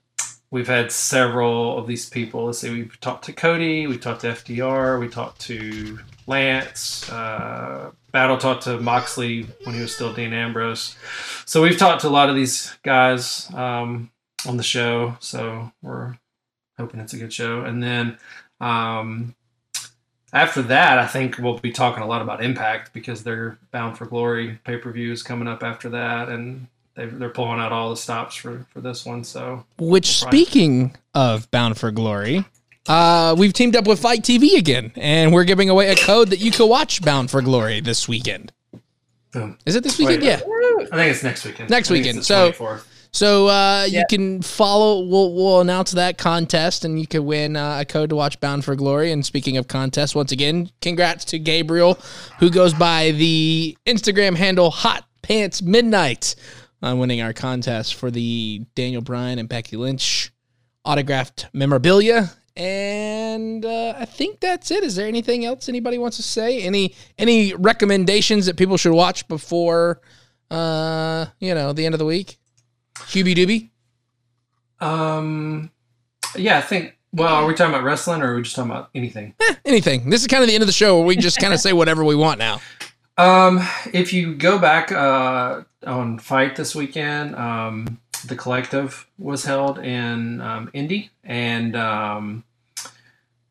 [0.50, 2.46] we've had several of these people.
[2.46, 7.90] Let's see, we've talked to Cody, we talked to FTR, we talked to Lance, uh,
[8.10, 10.96] Battle talked to Moxley when he was still Dean Ambrose.
[11.44, 14.10] So we've talked to a lot of these guys um,
[14.46, 15.16] on the show.
[15.20, 16.16] So we're
[16.78, 17.62] hoping it's a good show.
[17.62, 18.18] And then
[18.60, 19.34] um,
[20.36, 24.06] after that, I think we'll be talking a lot about Impact because they're Bound for
[24.06, 27.96] Glory pay per views coming up after that, and they they're pulling out all the
[27.96, 29.24] stops for for this one.
[29.24, 30.30] So Which, Right.
[30.32, 32.44] speaking of Bound for Glory,
[32.86, 36.38] uh, we've teamed up with FITE TV again, and we're giving away a code that
[36.38, 38.52] you can watch Bound for Glory this weekend.
[39.32, 39.58] boom.
[39.66, 40.22] Is it this weekend?
[40.22, 40.40] Wait, yeah.
[40.92, 41.68] I think it's next weekend.
[41.70, 42.24] Next weekend.
[42.24, 42.84] So- 24th.
[43.16, 44.04] So uh, you Yeah.
[44.10, 45.00] can follow.
[45.00, 48.62] We'll we'll announce that contest, and you can win uh, a code to watch Bound
[48.62, 49.10] for Glory.
[49.10, 51.98] And speaking of contests, once again, congrats to Gabriel,
[52.40, 56.34] who goes by the Instagram handle Hot Pants Midnight,
[56.82, 60.30] on winning our contest for the Daniel Bryan and Becky Lynch
[60.84, 62.30] autographed memorabilia.
[62.54, 64.84] And uh, I think that's it.
[64.84, 66.60] Is there anything else anybody wants to say?
[66.60, 70.02] Any any recommendations that people should watch before,
[70.50, 72.36] uh, you know, the end of the week?
[73.04, 73.70] Hubie Doobie.
[74.84, 75.70] Um,
[76.36, 76.96] yeah, I think.
[77.12, 79.34] Well, are we talking about wrestling or are we just talking about anything?
[79.64, 80.10] Anything.
[80.10, 81.72] This is kind of the end of the show where we just kind of say
[81.72, 82.60] whatever we want now.
[83.16, 89.78] Um, if you go back uh, on FITE this weekend, um, the collective was held
[89.78, 92.44] in um, Indy, and um,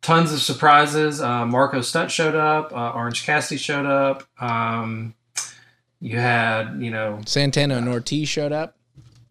[0.02, 1.20] tons of surprises.
[1.20, 2.72] Uh, Marko Stunt showed up.
[2.72, 4.24] Uh, Orange Cassidy showed up.
[4.40, 5.16] Um,
[6.00, 8.75] you had, you know, Santana and Ortiz showed up.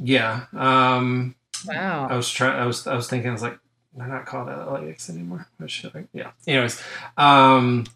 [0.05, 0.47] Yeah.
[0.53, 1.35] Um,
[1.69, 2.61] I was trying.
[2.61, 2.87] I was.
[2.87, 3.31] I was thinking.
[3.31, 3.59] I was like,
[3.97, 5.47] they're not called LAX anymore.
[5.59, 6.05] What should I?
[6.13, 6.33] Yeah.
[6.47, 6.83] Anyways,
[7.17, 7.87] um,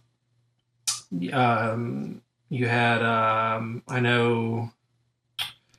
[1.33, 3.03] um, you had.
[3.03, 4.71] Um, I know.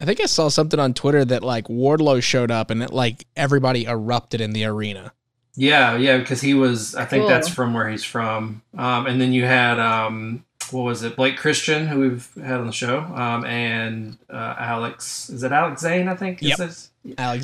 [0.02, 3.26] I think I saw something on Twitter that like Wardlow showed up and it like
[3.36, 5.12] everybody erupted in the arena.
[5.56, 6.96] Yeah, yeah, because he was.
[6.96, 7.30] I think Cool.
[7.30, 8.62] that's from where he's from.
[8.78, 9.80] Um, and then you had.
[9.80, 11.16] Um, what was it?
[11.16, 15.30] Blake Christian, who we've had on the show, um, and uh, Alex.
[15.30, 16.08] Is it Alex Zayne?
[16.08, 16.42] I think.
[16.42, 16.58] is Yep.
[16.58, 16.90] this?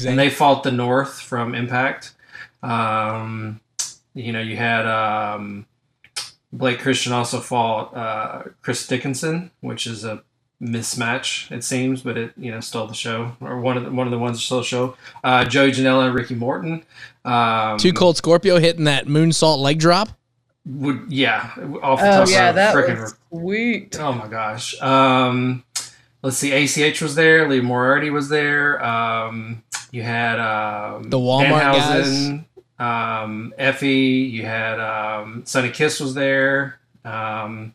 [0.05, 2.13] and they fought the North from Impact.
[2.63, 3.59] Um,
[4.13, 5.65] you know, you had um,
[6.51, 10.23] Blake Christian also fought uh, Chris Dickinson, which is a
[10.61, 14.07] mismatch it seems, but it you know stole the show or one of the, one
[14.07, 14.95] of the ones that stole the show.
[15.23, 16.83] Uh, Joey Janela and Ricky Morton.
[17.25, 20.09] Um, Two Cold Scorpio hitting that moonsault leg drop.
[20.67, 21.51] Would yeah
[21.83, 23.99] off the Oh top yeah, of that frickin' was sweet.
[23.99, 24.79] Oh my gosh.
[24.81, 25.63] Um,
[26.23, 26.51] let's see.
[26.51, 27.47] ACH was there.
[27.47, 28.83] Lee Moriarty was there.
[28.83, 32.45] Um, you had um, The Walmart Danhausen.
[32.79, 34.31] um, Effy.
[34.31, 36.79] You had um, Sonny Kiss was there.
[37.03, 37.73] Um,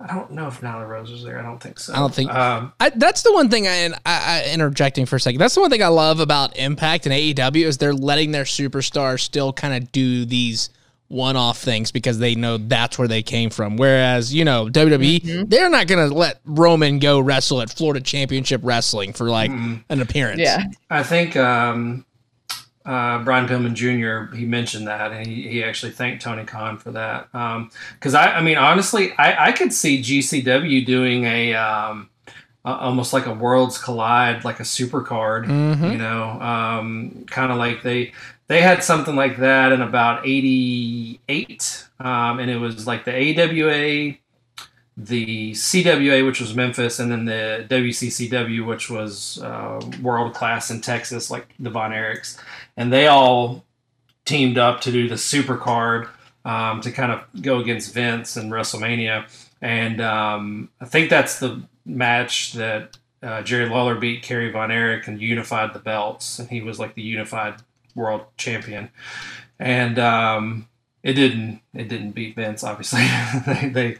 [0.00, 1.38] I don't know if Nyla Rose was there.
[1.38, 1.92] I don't think so.
[1.92, 5.16] I don't think- Um, I, that's the one thing I, and I, I interjecting for
[5.16, 5.38] a second.
[5.38, 9.20] That's the one thing I love about Impact and AEW is they're letting their superstars
[9.20, 10.70] still kind of do these
[11.12, 13.76] one-off things because they know that's where they came from.
[13.76, 18.60] Whereas you know WWE, they're not going to let Roman go wrestle at Florida Championship
[18.64, 20.40] Wrestling for like an appearance.
[20.40, 20.64] Yeah.
[20.90, 22.04] I think um,
[22.84, 24.34] uh, Brian Pillman Jr.
[24.34, 27.28] he mentioned that, and he, he actually thanked Tony Khan for that.
[27.34, 32.08] Um because I, I mean, honestly, I, I could see GCW doing a um,
[32.64, 35.46] a- almost like a Worlds Collide, like a super card.
[35.46, 38.12] You know, um, kind of like they
[38.52, 44.18] they had something like that in about '88, um, and it was like the AWA
[44.94, 50.82] the CWA, which was Memphis, and then the WCCW, which was uh, world class in
[50.82, 52.38] Texas, like the Von Erichs,
[52.76, 53.64] and they all
[54.26, 56.08] teamed up to do the super card
[56.44, 59.30] um, to kind of go against Vince and WrestleMania,
[59.62, 65.08] and um, I think that's the match that uh, Jerry Lawler beat Kerry Von Erich
[65.08, 67.62] and unified the belts, and he was like the unified
[67.94, 68.90] world champion,
[69.58, 70.68] and um,
[71.02, 73.06] it didn't it didn't beat Vince, obviously.
[73.46, 73.98] they, they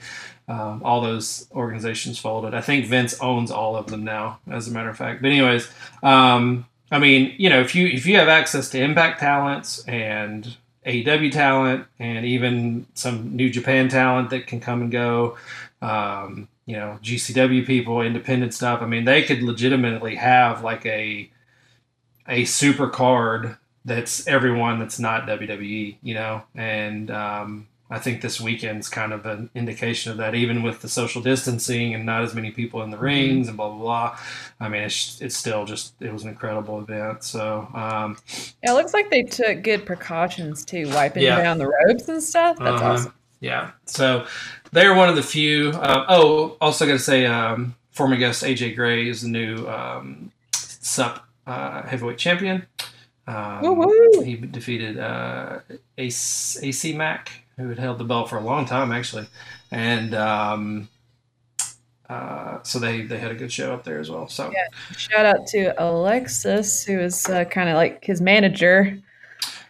[0.48, 2.54] um, all those organizations folded.
[2.54, 5.22] I think Vince owns all of them now, as a matter of fact.
[5.22, 5.70] But anyways,
[6.02, 10.56] um, I mean, you know, if you if you have access to Impact talents and
[10.86, 15.36] AEW talent and even some New Japan talent that can come and go,
[15.80, 18.82] um, you know, GCW people, independent stuff.
[18.82, 21.30] I mean, they could legitimately have like a
[22.28, 28.40] a super card that's everyone that's not WWE, you know, and um, I think this
[28.40, 32.34] weekend's kind of an indication of that, even with the social distancing and not as
[32.34, 34.18] many people in the rings and blah blah blah.
[34.60, 37.22] I mean, it's it's still just it was an incredible event.
[37.24, 38.16] So um,
[38.62, 41.42] Yeah, it looks like they took good precautions too, wiping Yeah.
[41.42, 42.56] down the ropes and stuff.
[42.58, 42.92] That's Uh-huh.
[42.92, 43.14] awesome.
[43.40, 43.72] Yeah.
[43.86, 44.24] So
[44.70, 45.70] they're one of the few.
[45.70, 50.30] Uh, oh, also got to say, um, former guest AJ Gray is the new um,
[50.54, 52.64] SUP uh, heavyweight champion.
[53.26, 55.60] Um, he defeated uh,
[55.96, 59.26] AC, AC Mack, who had held the belt for a long time, actually.
[59.70, 60.88] And um,
[62.08, 64.28] uh, so they, they had a good show up there as well.
[64.28, 64.66] So Yeah.
[64.96, 68.98] Shout out to Alexis, who is uh, kind of like his manager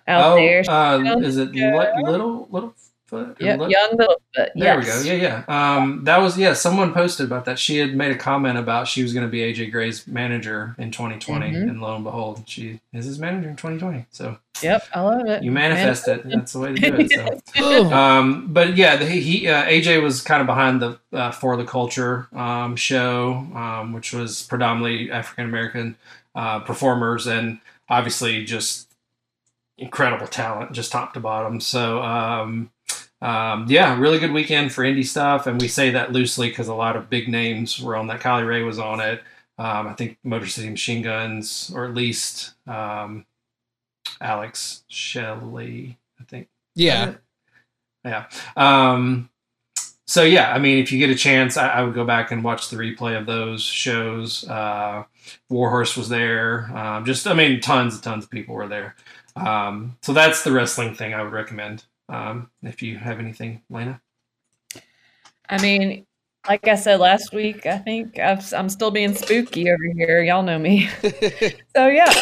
[0.09, 0.63] out oh, there.
[0.69, 1.53] uh, is it.
[1.53, 2.75] Li- Little Little
[3.13, 3.37] Foot?
[3.41, 4.53] Yep, Li- young little bit.
[4.55, 5.03] There yes.
[5.05, 5.15] we go.
[5.15, 5.77] Yeah, yeah.
[5.77, 6.55] Um, that was yeah.
[6.55, 7.59] Someone posted about that.
[7.59, 10.91] She had made a comment about she was going to be AJ Gray's manager in
[10.91, 11.63] 2020, Mhm.
[11.69, 14.07] and lo and behold, she is his manager in 2020.
[14.13, 15.43] So Yep, I love it.
[15.43, 16.23] you manifest it.
[16.27, 17.43] That's the way to do it.
[17.55, 17.93] So.
[17.93, 21.65] Um, but yeah, the, he uh, AJ was kind of behind the uh, for the
[21.65, 25.97] culture um, show, um, which was predominantly African American
[26.35, 27.59] uh, performers, and
[27.91, 28.89] obviously just
[29.79, 31.61] incredible talent, just top to bottom.
[31.61, 32.71] So um,
[33.23, 36.75] um, yeah, really good weekend for indie stuff, and we say that loosely because a
[36.75, 38.21] lot of big names were on that.
[38.21, 39.23] Kylie Rae was on it.
[39.59, 43.25] Um, I think Motor City Machine Guns, or at least um,
[44.21, 46.49] Alex Shelley, I think.
[46.75, 47.15] yeah.
[48.05, 48.27] Yeah.
[48.57, 49.31] Um,
[50.09, 52.43] so yeah, I mean, if you get a chance, I, I would go back and
[52.43, 54.47] watch the replay of those shows.
[54.49, 55.05] Uh,
[55.49, 56.77] Warhorse was there.
[56.77, 58.97] Um, just, I mean, tons and tons of people were there.
[59.37, 61.85] Um, so that's the wrestling thing I would recommend.
[62.13, 64.01] Um, if you have anything, Lena.
[65.49, 66.07] I mean,
[66.47, 70.23] like I said last week, I think I've, I'm still being spooky over here.
[70.23, 70.89] Y'all know me.
[71.75, 72.13] so yeah,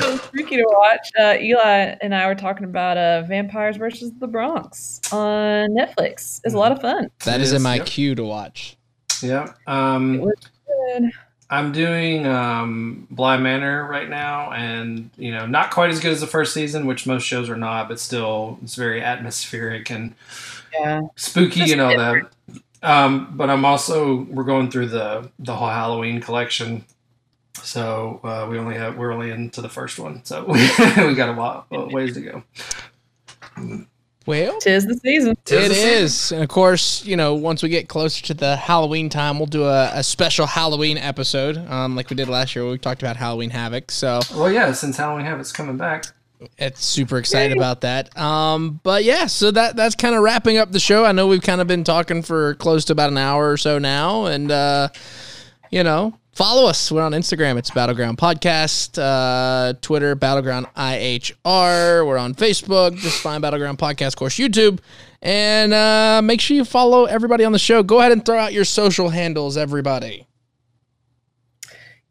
[0.00, 1.10] something spooky to watch.
[1.18, 6.40] Uh, Eli and I were talking about uh, Vampires versus the Bronx on Netflix.
[6.44, 7.10] It's a lot of fun.
[7.24, 7.86] That is in my yep.
[7.86, 8.76] queue to watch.
[9.20, 9.52] Yeah.
[9.66, 10.34] Um, It was
[10.66, 11.12] good.
[11.52, 16.20] I'm doing um, Bly Manor right now, and you know, not quite as good as
[16.20, 20.14] the first season, which most shows are not, but still, it's very atmospheric and
[20.72, 21.02] Yeah.
[21.16, 22.28] spooky Just and all different.
[22.48, 22.62] that.
[22.90, 26.84] Um, but I'm also we're going through the the whole Halloween collection,
[27.62, 30.54] so uh, we only have we're only into the first one, so we,
[31.06, 32.42] we got a lot ways to go.
[34.26, 35.36] Well, Tis the season.
[35.44, 35.90] Tis it the season.
[35.90, 36.32] is.
[36.32, 39.64] And of course, you know, once we get closer to the Halloween time, we'll do
[39.64, 42.64] a, a special Halloween episode, um, like we did last year.
[42.64, 43.90] Where we talked about Halloween Havoc.
[43.90, 46.06] So Well, yeah, since Halloween Havoc's coming back,
[46.58, 48.16] it's super excited about that.
[48.18, 51.04] Um, but yeah, so that that's kind of wrapping up the show.
[51.04, 53.78] I know we've kind of been talking for close to about an hour or so
[53.78, 54.88] now, and uh,
[55.70, 56.90] you know, follow us.
[56.90, 57.58] We're on Instagram.
[57.58, 58.98] It's Battleground Podcast.
[59.00, 62.06] Uh, Twitter Battleground IHR.
[62.06, 62.96] We're on Facebook.
[62.96, 64.08] Just find Battleground Podcast.
[64.08, 64.80] Of course, YouTube.
[65.20, 67.82] And uh, make sure you follow everybody on the show.
[67.82, 70.26] Go ahead and throw out your social handles, everybody.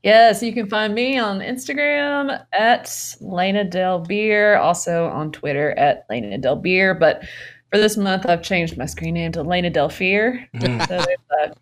[0.04, 6.06] Yes, you can find me on Instagram at Lena Del Beer, also on Twitter at
[6.10, 6.96] Lena Del Beer.
[6.96, 7.24] But
[7.72, 10.48] for this month, I've changed my screen name to Lena Del Fear.
[10.60, 11.58] So there's that,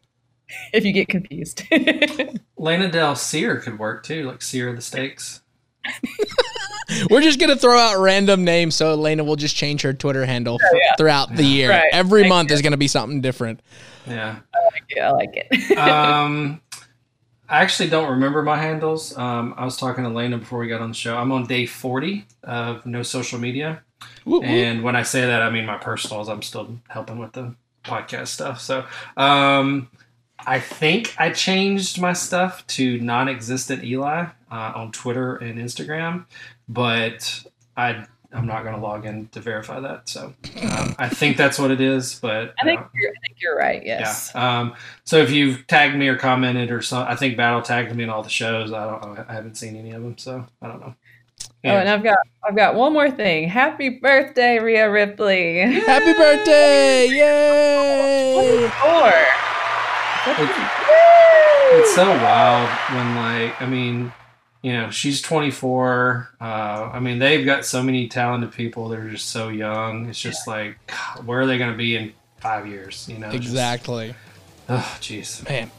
[0.73, 1.63] if you get confused.
[2.59, 5.41] Lena Del Sear could work too, like sear the steaks.
[7.09, 10.59] We're just gonna throw out random names so Elena will just change her Twitter handle
[10.61, 11.69] f- throughout the year.
[11.69, 11.89] Right.
[11.93, 12.55] Every Thank month you.
[12.55, 13.61] is gonna be something different.
[14.07, 14.39] Yeah.
[14.95, 15.77] yeah, I like it.
[15.77, 16.61] um,
[17.47, 19.17] I actually don't remember my handles.
[19.17, 21.15] Um, I was talking to Lena before we got on the show.
[21.17, 23.81] I'm on day 40 of no social media.
[24.25, 24.45] Woo, woo.
[24.45, 26.27] And when I say that, I mean my personals.
[26.27, 28.61] I'm still helping with the podcast stuff.
[28.61, 28.85] So
[29.15, 29.89] um,
[30.49, 36.25] I think I changed my stuff to non existent Eli uh, on Twitter and Instagram,
[36.67, 37.43] but
[37.77, 38.05] I.
[38.31, 41.71] I'm not going to log in to verify that, so um, I think that's what
[41.71, 42.19] it is.
[42.19, 43.83] But I think uh, you're, I think you're right.
[43.83, 44.31] Yes.
[44.35, 44.59] yeah.
[44.59, 48.03] Um, so if you've tagged me or commented or something, I think Battle tagged me
[48.03, 48.71] in all the shows.
[48.71, 49.17] I don't.
[49.27, 50.93] I haven't seen any of them, so I don't know.
[51.65, 53.49] Oh, and I've got I've got one more thing.
[53.49, 55.61] Happy birthday, Rhea Ripley.
[55.61, 57.07] Happy birthday!
[57.09, 58.69] Yay!
[58.79, 59.48] Four.
[60.27, 64.11] It's so wild when like I mean,
[64.61, 66.29] you know, she's 24.
[66.41, 68.89] Uh, I mean, they've got so many talented people.
[68.89, 70.09] They're just so young.
[70.09, 73.07] It's just like, God, where are they going to be in five years?
[73.09, 74.15] You know, just- Exactly.
[74.71, 75.47] Oh, jeez.
[75.49, 75.71] Man.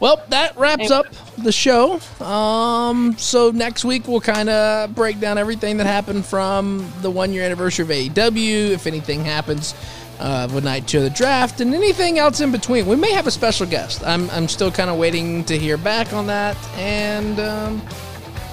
[0.00, 2.00] Well, that wraps up the show.
[2.24, 7.34] Um, so next week we'll kind of break down everything that happened from the one
[7.34, 8.70] year anniversary of AEW.
[8.70, 9.74] If anything happens
[10.20, 13.26] uh, with night two of the draft and anything else in between, we may have
[13.26, 14.04] a special guest.
[14.06, 16.56] I'm I'm still kind of waiting to hear back on that.
[16.76, 17.82] And um,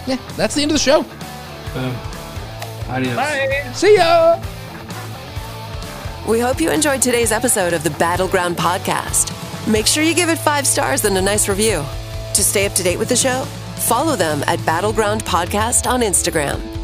[0.08, 1.04] yeah, that's the end of the show.
[1.74, 1.96] Boom.
[2.90, 3.78] Adios.
[3.78, 4.42] See ya.
[6.28, 9.32] We hope you enjoyed today's episode of the Battleground Podcast.
[9.72, 11.84] Make sure you give it five stars and a nice review.
[12.34, 13.44] To stay up to date with the show,
[13.88, 16.75] follow them at Battleground Podcast on Instagram.